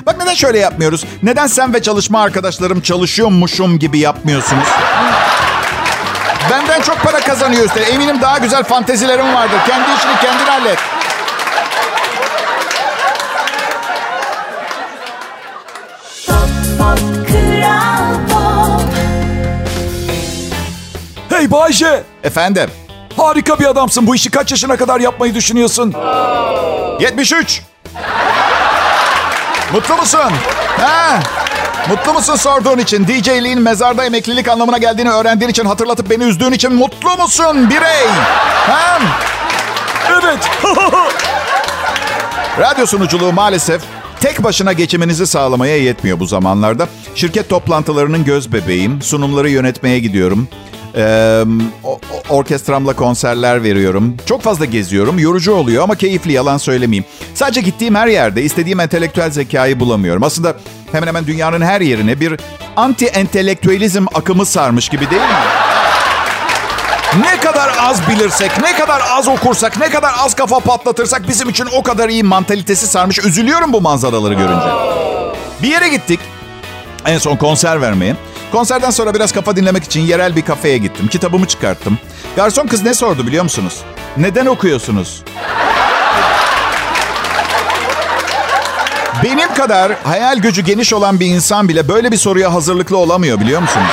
Bak 0.05 0.15
neden 0.19 0.33
şöyle 0.33 0.59
yapmıyoruz? 0.59 1.05
Neden 1.23 1.47
sen 1.47 1.73
ve 1.73 1.81
çalışma 1.81 2.21
arkadaşlarım 2.21 2.81
çalışıyormuşum 2.81 3.79
gibi 3.79 3.99
yapmıyorsunuz? 3.99 4.67
Benden 6.51 6.81
çok 6.81 7.01
para 7.03 7.19
kazanıyor 7.19 7.65
üstelik. 7.65 7.89
Eminim 7.89 8.21
daha 8.21 8.37
güzel 8.37 8.63
fantezilerim 8.63 9.33
vardır. 9.33 9.57
Kendi 9.67 9.89
işini 9.97 10.19
kendin 10.21 10.45
hallet. 10.45 10.79
Hey 21.29 21.51
Bayce. 21.51 22.03
Efendim? 22.23 22.69
Harika 23.17 23.59
bir 23.59 23.65
adamsın. 23.65 24.07
Bu 24.07 24.15
işi 24.15 24.31
kaç 24.31 24.51
yaşına 24.51 24.77
kadar 24.77 24.99
yapmayı 24.99 25.35
düşünüyorsun? 25.35 25.93
73. 26.99 27.61
Mutlu 29.73 29.95
musun? 29.97 30.31
Ha? 30.77 31.19
Mutlu 31.89 32.13
musun 32.13 32.35
sorduğun 32.35 32.77
için? 32.77 33.07
DJ'liğin 33.07 33.61
mezarda 33.61 34.05
emeklilik 34.05 34.47
anlamına 34.47 34.77
geldiğini 34.77 35.09
öğrendiğin 35.09 35.51
için 35.51 35.65
hatırlatıp 35.65 36.09
beni 36.09 36.23
üzdüğün 36.23 36.51
için 36.51 36.73
mutlu 36.73 37.17
musun 37.17 37.69
birey? 37.69 38.07
Ha? 38.67 38.99
Evet. 40.11 40.49
Radyo 42.59 42.85
sunuculuğu 42.85 43.33
maalesef 43.33 43.81
tek 44.19 44.43
başına 44.43 44.73
geçiminizi 44.73 45.27
sağlamaya 45.27 45.77
yetmiyor 45.77 46.19
bu 46.19 46.25
zamanlarda. 46.25 46.87
Şirket 47.15 47.49
toplantılarının 47.49 48.25
göz 48.25 48.53
bebeğim. 48.53 49.01
Sunumları 49.01 49.49
yönetmeye 49.49 49.99
gidiyorum. 49.99 50.47
Ee, 50.95 51.43
orkestramla 52.29 52.93
konserler 52.93 53.63
veriyorum. 53.63 54.17
Çok 54.25 54.41
fazla 54.41 54.65
geziyorum. 54.65 55.19
Yorucu 55.19 55.53
oluyor 55.53 55.83
ama 55.83 55.95
keyifli 55.95 56.31
yalan 56.31 56.57
söylemeyeyim. 56.57 57.05
Sadece 57.33 57.61
gittiğim 57.61 57.95
her 57.95 58.07
yerde 58.07 58.43
istediğim 58.43 58.79
entelektüel 58.79 59.31
zekayı 59.31 59.79
bulamıyorum. 59.79 60.23
Aslında 60.23 60.55
hemen 60.91 61.07
hemen 61.07 61.27
dünyanın 61.27 61.61
her 61.61 61.81
yerine 61.81 62.19
bir 62.19 62.39
anti 62.75 63.05
entelektüelizm 63.05 64.05
akımı 64.15 64.45
sarmış 64.45 64.89
gibi 64.89 65.09
değil 65.09 65.21
mi? 65.21 65.27
Ne 67.21 67.39
kadar 67.39 67.71
az 67.81 68.07
bilirsek, 68.09 68.51
ne 68.61 68.77
kadar 68.77 69.01
az 69.11 69.27
okursak, 69.27 69.79
ne 69.79 69.89
kadar 69.89 70.13
az 70.19 70.35
kafa 70.35 70.59
patlatırsak 70.59 71.27
bizim 71.27 71.49
için 71.49 71.67
o 71.73 71.83
kadar 71.83 72.09
iyi 72.09 72.23
mantalitesi 72.23 72.87
sarmış. 72.87 73.19
Üzülüyorum 73.19 73.73
bu 73.73 73.81
manzaraları 73.81 74.33
görünce. 74.33 74.67
Bir 75.63 75.67
yere 75.67 75.89
gittik. 75.89 76.19
En 77.05 77.17
son 77.17 77.35
konser 77.35 77.81
vermeye. 77.81 78.15
Konserden 78.51 78.89
sonra 78.89 79.13
biraz 79.13 79.31
kafa 79.31 79.55
dinlemek 79.55 79.83
için 79.83 80.01
yerel 80.01 80.35
bir 80.35 80.41
kafeye 80.41 80.77
gittim. 80.77 81.07
Kitabımı 81.07 81.47
çıkarttım. 81.47 81.97
Garson 82.35 82.67
kız 82.67 82.83
ne 82.83 82.93
sordu 82.93 83.27
biliyor 83.27 83.43
musunuz? 83.43 83.77
Neden 84.17 84.45
okuyorsunuz? 84.45 85.23
Benim 89.23 89.53
kadar 89.53 89.91
hayal 90.03 90.37
gücü 90.37 90.61
geniş 90.61 90.93
olan 90.93 91.19
bir 91.19 91.25
insan 91.25 91.69
bile 91.69 91.87
böyle 91.87 92.11
bir 92.11 92.17
soruya 92.17 92.53
hazırlıklı 92.53 92.97
olamıyor 92.97 93.39
biliyor 93.39 93.61
musunuz? 93.61 93.87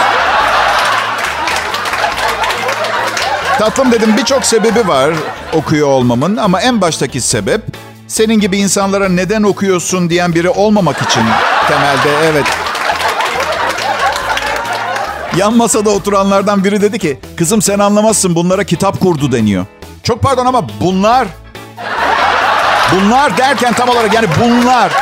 Tatlım 3.59 3.93
dedim 3.93 4.17
birçok 4.17 4.47
sebebi 4.47 4.89
var 4.89 5.15
okuyor 5.53 5.89
olmamın 5.89 6.37
ama 6.37 6.61
en 6.61 6.81
baştaki 6.81 7.21
sebep 7.21 7.61
senin 8.09 8.41
gibi 8.41 8.59
insanlara 8.59 9.09
neden 9.09 9.43
okuyorsun 9.43 10.11
diyen 10.11 10.35
biri 10.35 10.51
olmamak 10.51 11.03
için 11.03 11.23
temelde 11.69 12.27
evet. 12.31 12.47
Yan 15.37 15.57
masada 15.57 15.91
oturanlardan 15.91 16.65
biri 16.65 16.83
dedi 16.83 16.99
ki 16.99 17.19
kızım 17.37 17.63
sen 17.63 17.79
anlamazsın 17.79 18.35
bunlara 18.35 18.65
kitap 18.65 19.01
kurdu 19.01 19.33
deniyor. 19.33 19.67
Çok 20.03 20.23
pardon 20.23 20.47
ama 20.47 20.69
bunlar 20.81 21.29
bunlar 22.93 23.39
derken 23.39 23.73
tam 23.73 23.89
olarak 23.89 24.15
yani 24.15 24.27
bunlar 24.41 24.93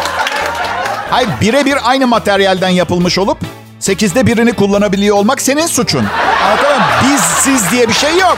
Hayır 1.10 1.28
birebir 1.40 1.78
aynı 1.84 2.06
materyalden 2.06 2.68
yapılmış 2.68 3.18
olup 3.18 3.38
sekizde 3.80 4.26
birini 4.26 4.52
kullanabiliyor 4.52 5.16
olmak 5.16 5.42
senin 5.42 5.66
suçun. 5.66 6.06
Anlatamam. 6.44 6.88
Biz 7.04 7.20
siz 7.20 7.70
diye 7.70 7.88
bir 7.88 7.94
şey 7.94 8.18
yok. 8.18 8.36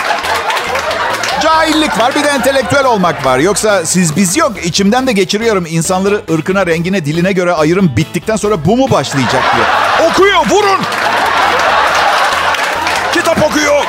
Cahillik 1.43 1.99
var 2.01 2.15
bir 2.15 2.25
de 2.25 2.29
entelektüel 2.29 2.85
olmak 2.85 3.27
var. 3.27 3.39
Yoksa 3.39 3.87
siz 3.87 4.17
biz 4.17 4.37
yok. 4.37 4.53
İçimden 4.65 5.07
de 5.07 5.13
geçiriyorum 5.13 5.67
insanları 5.71 6.23
ırkına, 6.31 6.67
rengine, 6.67 7.05
diline 7.05 7.33
göre 7.33 7.53
ayırım 7.53 7.97
bittikten 7.97 8.37
sonra 8.37 8.65
bu 8.65 8.77
mu 8.77 8.91
başlayacak 8.91 9.43
diye. 9.55 9.67
Okuyor 10.09 10.47
vurun. 10.51 10.81
Kitap 13.13 13.43
okuyor. 13.43 13.85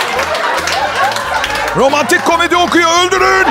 Romantik 1.75 2.25
komedi 2.25 2.55
okuyor 2.55 2.89
öldürün. 3.05 3.47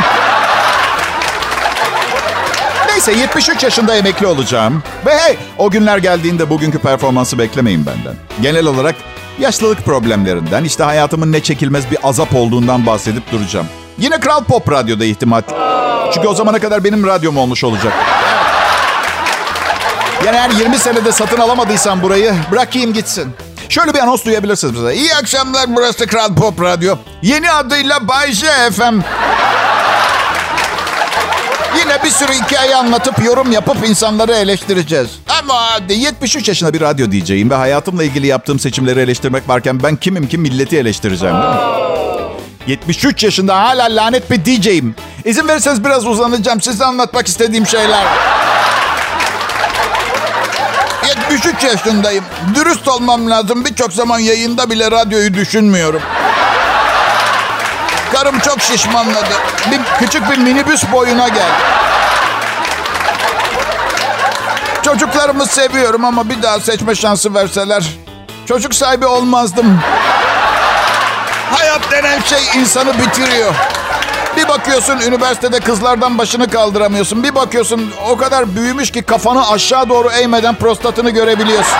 Neyse 2.96 3.12
73 3.12 3.62
yaşında 3.62 3.96
emekli 3.96 4.26
olacağım. 4.26 4.82
Ve 5.06 5.18
hey 5.18 5.36
o 5.58 5.70
günler 5.70 5.98
geldiğinde 5.98 6.50
bugünkü 6.50 6.78
performansı 6.78 7.38
beklemeyin 7.38 7.86
benden. 7.86 8.14
Genel 8.42 8.66
olarak 8.66 8.94
yaşlılık 9.38 9.84
problemlerinden, 9.84 10.64
işte 10.64 10.84
hayatımın 10.84 11.32
ne 11.32 11.40
çekilmez 11.42 11.90
bir 11.90 11.98
azap 12.02 12.34
olduğundan 12.34 12.86
bahsedip 12.86 13.32
duracağım. 13.32 13.66
Yine 13.98 14.20
Kral 14.20 14.44
Pop 14.44 14.70
Radyo'da 14.72 15.04
ihtimal. 15.04 15.42
Çünkü 16.14 16.28
o 16.28 16.34
zamana 16.34 16.58
kadar 16.58 16.84
benim 16.84 17.06
radyom 17.06 17.36
olmuş 17.36 17.64
olacak. 17.64 17.92
Yani 20.26 20.36
eğer 20.36 20.50
20 20.50 20.78
senede 20.78 21.12
satın 21.12 21.40
alamadıysam 21.40 22.02
burayı 22.02 22.34
bırakayım 22.50 22.92
gitsin. 22.92 23.36
Şöyle 23.68 23.94
bir 23.94 23.98
anons 23.98 24.24
duyabilirsiniz 24.24 24.74
bize. 24.74 24.94
İyi 24.94 25.14
akşamlar 25.14 25.76
burası 25.76 26.06
Kral 26.06 26.34
Pop 26.34 26.62
Radyo. 26.62 26.96
Yeni 27.22 27.50
adıyla 27.50 28.08
Bay 28.08 28.32
J 28.32 28.46
FM. 28.72 29.00
Yine 31.86 32.04
bir 32.04 32.10
sürü 32.10 32.32
hikaye 32.32 32.76
anlatıp 32.76 33.24
yorum 33.24 33.52
yapıp 33.52 33.88
insanları 33.88 34.32
eleştireceğiz. 34.32 35.08
Ama 35.40 35.54
hadi 35.54 35.92
73 35.92 36.48
yaşında 36.48 36.72
bir 36.72 36.80
radyo 36.80 37.10
diyeceğim 37.10 37.50
ve 37.50 37.54
hayatımla 37.54 38.04
ilgili 38.04 38.26
yaptığım 38.26 38.58
seçimleri 38.58 39.00
eleştirmek 39.00 39.48
varken 39.48 39.82
ben 39.82 39.96
kimim 39.96 40.28
ki 40.28 40.38
milleti 40.38 40.76
eleştireceğim 40.78 41.34
değil 41.34 41.54
mi? 41.54 41.60
73 42.66 43.24
yaşında 43.24 43.56
hala 43.62 43.84
lanet 43.84 44.30
bir 44.30 44.44
DJ'im. 44.44 44.94
İzin 45.24 45.48
verirseniz 45.48 45.84
biraz 45.84 46.06
uzanacağım. 46.06 46.60
Size 46.60 46.84
anlatmak 46.84 47.26
istediğim 47.26 47.66
şeyler. 47.66 48.04
73 51.30 51.64
yaşındayım. 51.64 52.24
Dürüst 52.54 52.88
olmam 52.88 53.30
lazım. 53.30 53.64
Birçok 53.64 53.92
zaman 53.92 54.18
yayında 54.18 54.70
bile 54.70 54.90
radyoyu 54.90 55.34
düşünmüyorum. 55.34 56.02
Karım 58.12 58.38
çok 58.38 58.60
şişmanladı. 58.60 59.34
Bir, 59.70 59.80
küçük 59.98 60.30
bir 60.30 60.38
minibüs 60.38 60.92
boyuna 60.92 61.28
geldi. 61.28 61.62
Çocuklarımı 64.82 65.46
seviyorum 65.46 66.04
ama 66.04 66.30
bir 66.30 66.42
daha 66.42 66.60
seçme 66.60 66.94
şansı 66.94 67.34
verseler 67.34 67.84
çocuk 68.46 68.74
sahibi 68.74 69.06
olmazdım. 69.06 69.80
Hayat 71.50 71.90
denen 71.90 72.20
şey 72.20 72.60
insanı 72.60 72.98
bitiriyor. 72.98 73.54
Bir 74.36 74.48
bakıyorsun 74.48 74.98
üniversitede 74.98 75.60
kızlardan 75.60 76.18
başını 76.18 76.50
kaldıramıyorsun. 76.50 77.22
Bir 77.22 77.34
bakıyorsun 77.34 77.92
o 78.08 78.16
kadar 78.16 78.56
büyümüş 78.56 78.90
ki 78.90 79.02
kafanı 79.02 79.50
aşağı 79.50 79.88
doğru 79.88 80.10
eğmeden 80.10 80.54
prostatını 80.54 81.10
görebiliyorsun. 81.10 81.78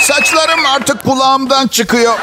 Saçlarım 0.00 0.53
artık 0.74 1.04
kulağımdan 1.04 1.66
çıkıyor. 1.66 2.14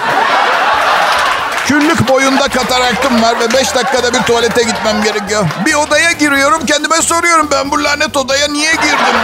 Küllük 1.65 2.09
boyunda 2.09 2.47
kataraktım 2.47 3.21
var 3.21 3.39
ve 3.39 3.53
5 3.53 3.75
dakikada 3.75 4.13
bir 4.13 4.19
tuvalete 4.19 4.63
gitmem 4.63 5.03
gerekiyor. 5.03 5.45
Bir 5.65 5.73
odaya 5.73 6.11
giriyorum 6.11 6.65
kendime 6.65 7.01
soruyorum 7.01 7.47
ben 7.51 7.71
bu 7.71 7.83
lanet 7.83 8.17
odaya 8.17 8.47
niye 8.47 8.71
girdim. 8.71 9.15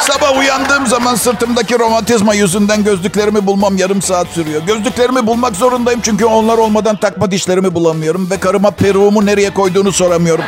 Sabah 0.00 0.38
uyandığım 0.38 0.86
zaman 0.86 1.14
sırtımdaki 1.14 1.78
romatizma 1.78 2.34
yüzünden 2.34 2.84
gözlüklerimi 2.84 3.46
bulmam 3.46 3.76
yarım 3.76 4.02
saat 4.02 4.28
sürüyor. 4.28 4.62
Gözlüklerimi 4.62 5.26
bulmak 5.26 5.56
zorundayım 5.56 6.00
çünkü 6.02 6.24
onlar 6.24 6.58
olmadan 6.58 6.96
takma 6.96 7.30
dişlerimi 7.30 7.74
bulamıyorum 7.74 8.30
ve 8.30 8.40
karıma 8.40 8.70
peruğumu 8.70 9.26
nereye 9.26 9.54
koyduğunu 9.54 9.92
soramıyorum. 9.92 10.44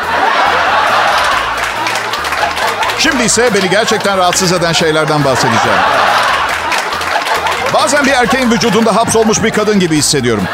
Şimdi 3.03 3.23
ise 3.25 3.55
beni 3.55 3.71
gerçekten 3.71 4.19
rahatsız 4.19 4.53
eden 4.53 4.73
şeylerden 4.73 5.25
bahsedeceğim. 5.25 5.79
Bazen 7.75 8.05
bir 8.05 8.13
erkeğin 8.13 8.51
vücudunda 8.51 8.97
hapsolmuş 8.97 9.43
bir 9.43 9.51
kadın 9.51 9.81
gibi 9.81 9.97
hissediyorum. 9.97 10.45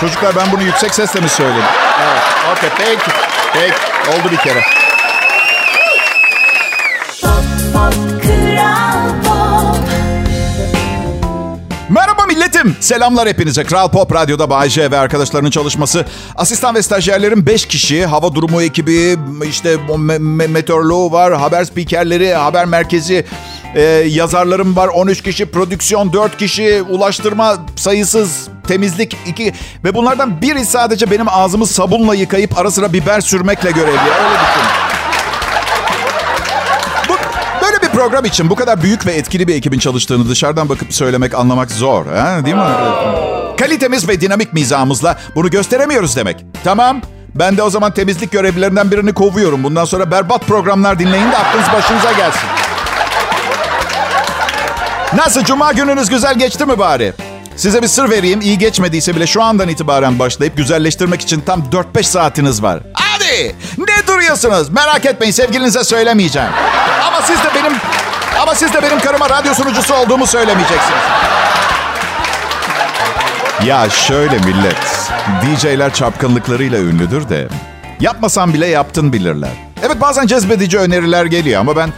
Çocuklar 0.00 0.36
ben 0.36 0.52
bunu 0.52 0.62
yüksek 0.62 0.94
sesle 0.94 1.20
mi 1.20 1.28
söyledim? 1.28 1.62
Evet. 2.02 2.22
Okey 2.52 2.70
peki. 2.78 3.10
Peki. 3.52 4.18
Oldu 4.18 4.30
bir 4.30 4.36
kere. 4.36 4.62
Merhaba 11.92 12.26
milletim. 12.26 12.76
Selamlar 12.80 13.28
hepinize. 13.28 13.64
Kral 13.64 13.88
Pop 13.88 14.14
Radyo'da 14.14 14.50
Bay 14.50 14.68
J 14.68 14.90
ve 14.90 14.98
arkadaşlarının 14.98 15.50
çalışması. 15.50 16.06
Asistan 16.36 16.74
ve 16.74 16.82
stajyerlerin 16.82 17.46
5 17.46 17.66
kişi. 17.66 18.06
Hava 18.06 18.34
durumu 18.34 18.62
ekibi, 18.62 19.16
işte 19.48 19.74
me- 19.74 20.18
me- 20.18 20.48
meteoroloğu 20.48 21.12
var, 21.12 21.34
haber 21.34 21.64
spikerleri, 21.64 22.34
haber 22.34 22.64
merkezi, 22.64 23.24
e, 23.74 23.82
yazarlarım 24.08 24.76
var. 24.76 24.88
13 24.88 25.22
kişi, 25.22 25.46
prodüksiyon 25.46 26.12
4 26.12 26.38
kişi, 26.38 26.82
ulaştırma 26.82 27.56
sayısız, 27.76 28.48
temizlik 28.68 29.16
2. 29.26 29.52
Ve 29.84 29.94
bunlardan 29.94 30.42
biri 30.42 30.66
sadece 30.66 31.10
benim 31.10 31.28
ağzımı 31.28 31.66
sabunla 31.66 32.14
yıkayıp 32.14 32.58
ara 32.58 32.70
sıra 32.70 32.92
biber 32.92 33.20
sürmekle 33.20 33.70
görevli. 33.70 33.90
Öyle 33.90 34.38
düşün. 34.40 34.91
Program 38.02 38.24
için 38.24 38.50
bu 38.50 38.54
kadar 38.54 38.82
büyük 38.82 39.06
ve 39.06 39.12
etkili 39.12 39.48
bir 39.48 39.54
ekibin 39.54 39.78
çalıştığını 39.78 40.28
dışarıdan 40.28 40.68
bakıp 40.68 40.94
söylemek, 40.94 41.34
anlamak 41.34 41.70
zor. 41.70 42.06
Ha, 42.06 42.44
değil 42.44 42.56
mi? 42.56 42.62
Kalitemiz 43.58 44.08
ve 44.08 44.20
dinamik 44.20 44.52
mizahımızla 44.52 45.18
bunu 45.34 45.50
gösteremiyoruz 45.50 46.16
demek. 46.16 46.44
Tamam. 46.64 47.00
Ben 47.34 47.56
de 47.56 47.62
o 47.62 47.70
zaman 47.70 47.94
temizlik 47.94 48.32
görevlilerinden 48.32 48.90
birini 48.90 49.12
kovuyorum. 49.12 49.64
Bundan 49.64 49.84
sonra 49.84 50.10
berbat 50.10 50.46
programlar 50.46 50.98
dinleyin 50.98 51.32
de 51.32 51.36
aklınız 51.36 51.66
başınıza 51.72 52.12
gelsin. 52.12 52.48
Nasıl? 55.16 55.44
Cuma 55.44 55.72
gününüz 55.72 56.08
güzel 56.08 56.38
geçti 56.38 56.66
mi 56.66 56.78
bari? 56.78 57.12
Size 57.56 57.82
bir 57.82 57.88
sır 57.88 58.10
vereyim. 58.10 58.40
İyi 58.40 58.58
geçmediyse 58.58 59.16
bile 59.16 59.26
şu 59.26 59.42
andan 59.42 59.68
itibaren 59.68 60.18
başlayıp 60.18 60.56
güzelleştirmek 60.56 61.20
için 61.20 61.40
tam 61.40 61.62
4-5 61.94 62.02
saatiniz 62.02 62.62
var. 62.62 62.80
Ne 63.78 64.06
duruyorsunuz? 64.06 64.68
Merak 64.70 65.06
etmeyin 65.06 65.32
sevgilinize 65.32 65.84
söylemeyeceğim. 65.84 66.48
Ama 67.06 67.22
siz 67.22 67.38
de 67.38 67.48
benim 67.54 67.72
ama 68.42 68.54
siz 68.54 68.72
de 68.72 68.82
benim 68.82 69.00
karıma 69.00 69.30
radyo 69.30 69.54
sunucusu 69.54 69.94
olduğumu 69.94 70.26
söylemeyeceksiniz. 70.26 71.02
Ya 73.66 73.90
şöyle 73.90 74.38
millet. 74.38 74.76
DJ'ler 75.42 75.94
çapkınlıklarıyla 75.94 76.78
ünlüdür 76.78 77.28
de. 77.28 77.48
Yapmasam 78.00 78.54
bile 78.54 78.66
yaptın 78.66 79.12
bilirler. 79.12 79.50
Evet 79.82 80.00
bazen 80.00 80.26
cezbedici 80.26 80.78
öneriler 80.78 81.24
geliyor 81.24 81.60
ama 81.60 81.76
ben 81.76 81.92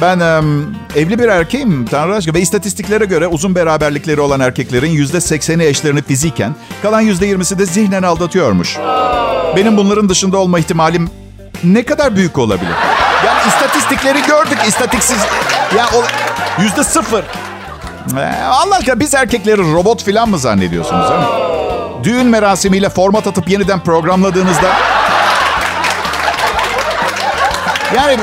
ben 0.00 0.20
em, 0.20 0.66
evli 0.96 1.18
bir 1.18 1.28
erkeğim 1.28 1.86
Tanrı 1.86 2.14
aşkına 2.14 2.34
ve 2.34 2.40
istatistiklere 2.40 3.04
göre 3.04 3.26
uzun 3.26 3.54
beraberlikleri 3.54 4.20
olan 4.20 4.40
erkeklerin 4.40 4.90
yüzde 4.90 5.20
sekseni 5.20 5.64
eşlerini 5.64 6.02
fiziken, 6.02 6.54
kalan 6.82 7.00
yüzde 7.00 7.26
yirmisi 7.26 7.58
de 7.58 7.66
zihnen 7.66 8.02
aldatıyormuş. 8.02 8.76
Benim 9.56 9.76
bunların 9.76 10.08
dışında 10.08 10.38
olma 10.38 10.58
ihtimalim 10.58 11.10
ne 11.64 11.84
kadar 11.84 12.16
büyük 12.16 12.38
olabilir? 12.38 12.72
Yani 13.26 13.38
istatistikleri 13.48 14.22
gördük, 14.22 14.58
istatiksiz... 14.68 15.18
Ya 15.76 15.86
yüzde 16.58 16.84
sıfır. 16.84 17.24
Ee, 18.18 18.42
Allah 18.44 18.76
aşkına 18.76 19.00
biz 19.00 19.14
erkekleri 19.14 19.72
robot 19.72 20.04
falan 20.04 20.28
mı 20.28 20.38
zannediyorsunuz? 20.38 21.06
Ha? 21.10 21.24
Düğün 22.04 22.26
merasimiyle 22.26 22.88
format 22.88 23.26
atıp 23.26 23.48
yeniden 23.48 23.80
programladığınızda... 23.80 24.68
Yani 27.96 28.18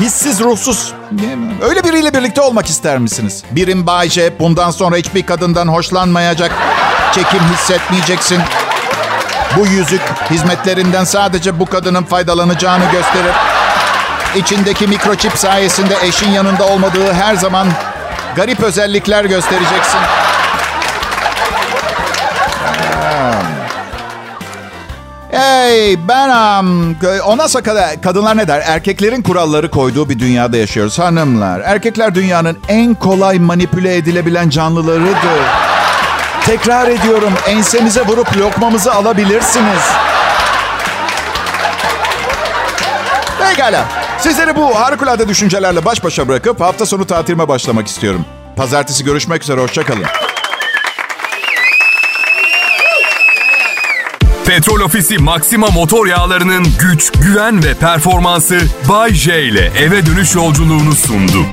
hissiz, 0.00 0.40
ruhsuz. 0.40 0.92
Öyle 1.62 1.84
biriyle 1.84 2.14
birlikte 2.14 2.40
olmak 2.40 2.66
ister 2.66 2.98
misiniz? 2.98 3.44
Birim 3.50 3.86
Bayce, 3.86 4.32
bundan 4.40 4.70
sonra 4.70 4.96
hiçbir 4.96 5.26
kadından 5.26 5.68
hoşlanmayacak. 5.68 6.52
Çekim 7.14 7.40
hissetmeyeceksin. 7.54 8.40
Bu 9.56 9.66
yüzük 9.66 10.00
hizmetlerinden 10.30 11.04
sadece 11.04 11.58
bu 11.60 11.66
kadının 11.66 12.04
faydalanacağını 12.04 12.84
gösterir. 12.84 13.34
İçindeki 14.36 14.86
mikroçip 14.86 15.38
sayesinde 15.38 15.96
eşin 16.02 16.30
yanında 16.30 16.66
olmadığı 16.66 17.12
her 17.12 17.34
zaman 17.34 17.66
garip 18.36 18.60
özellikler 18.60 19.24
göstereceksin. 19.24 20.00
Hey 25.30 26.08
ben 26.08 26.28
um, 26.28 26.96
ona 27.26 27.62
kadar 27.62 28.02
kadınlar 28.02 28.36
ne 28.36 28.48
der? 28.48 28.62
Erkeklerin 28.66 29.22
kuralları 29.22 29.70
koyduğu 29.70 30.08
bir 30.08 30.18
dünyada 30.18 30.56
yaşıyoruz 30.56 30.98
hanımlar. 30.98 31.60
Erkekler 31.60 32.14
dünyanın 32.14 32.58
en 32.68 32.94
kolay 32.94 33.38
manipüle 33.38 33.96
edilebilen 33.96 34.48
canlılarıdır. 34.50 35.75
Tekrar 36.46 36.88
ediyorum 36.88 37.32
ensemize 37.46 38.02
vurup 38.02 38.36
lokmamızı 38.36 38.92
alabilirsiniz. 38.92 39.82
Pekala. 43.38 43.84
Sizleri 44.18 44.56
bu 44.56 44.80
harikulade 44.80 45.28
düşüncelerle 45.28 45.84
baş 45.84 46.04
başa 46.04 46.28
bırakıp 46.28 46.60
hafta 46.60 46.86
sonu 46.86 47.06
tatilime 47.06 47.48
başlamak 47.48 47.86
istiyorum. 47.86 48.24
Pazartesi 48.56 49.04
görüşmek 49.04 49.42
üzere, 49.42 49.60
hoşçakalın. 49.60 50.04
Petrol 54.46 54.80
Ofisi 54.80 55.18
Maxima 55.18 55.66
motor 55.66 56.06
yağlarının 56.06 56.66
güç, 56.80 57.12
güven 57.12 57.64
ve 57.64 57.74
performansı 57.74 58.58
Bay 58.88 59.14
J 59.14 59.42
ile 59.42 59.72
eve 59.78 60.06
dönüş 60.06 60.34
yolculuğunu 60.34 60.94
sundu. 60.94 61.46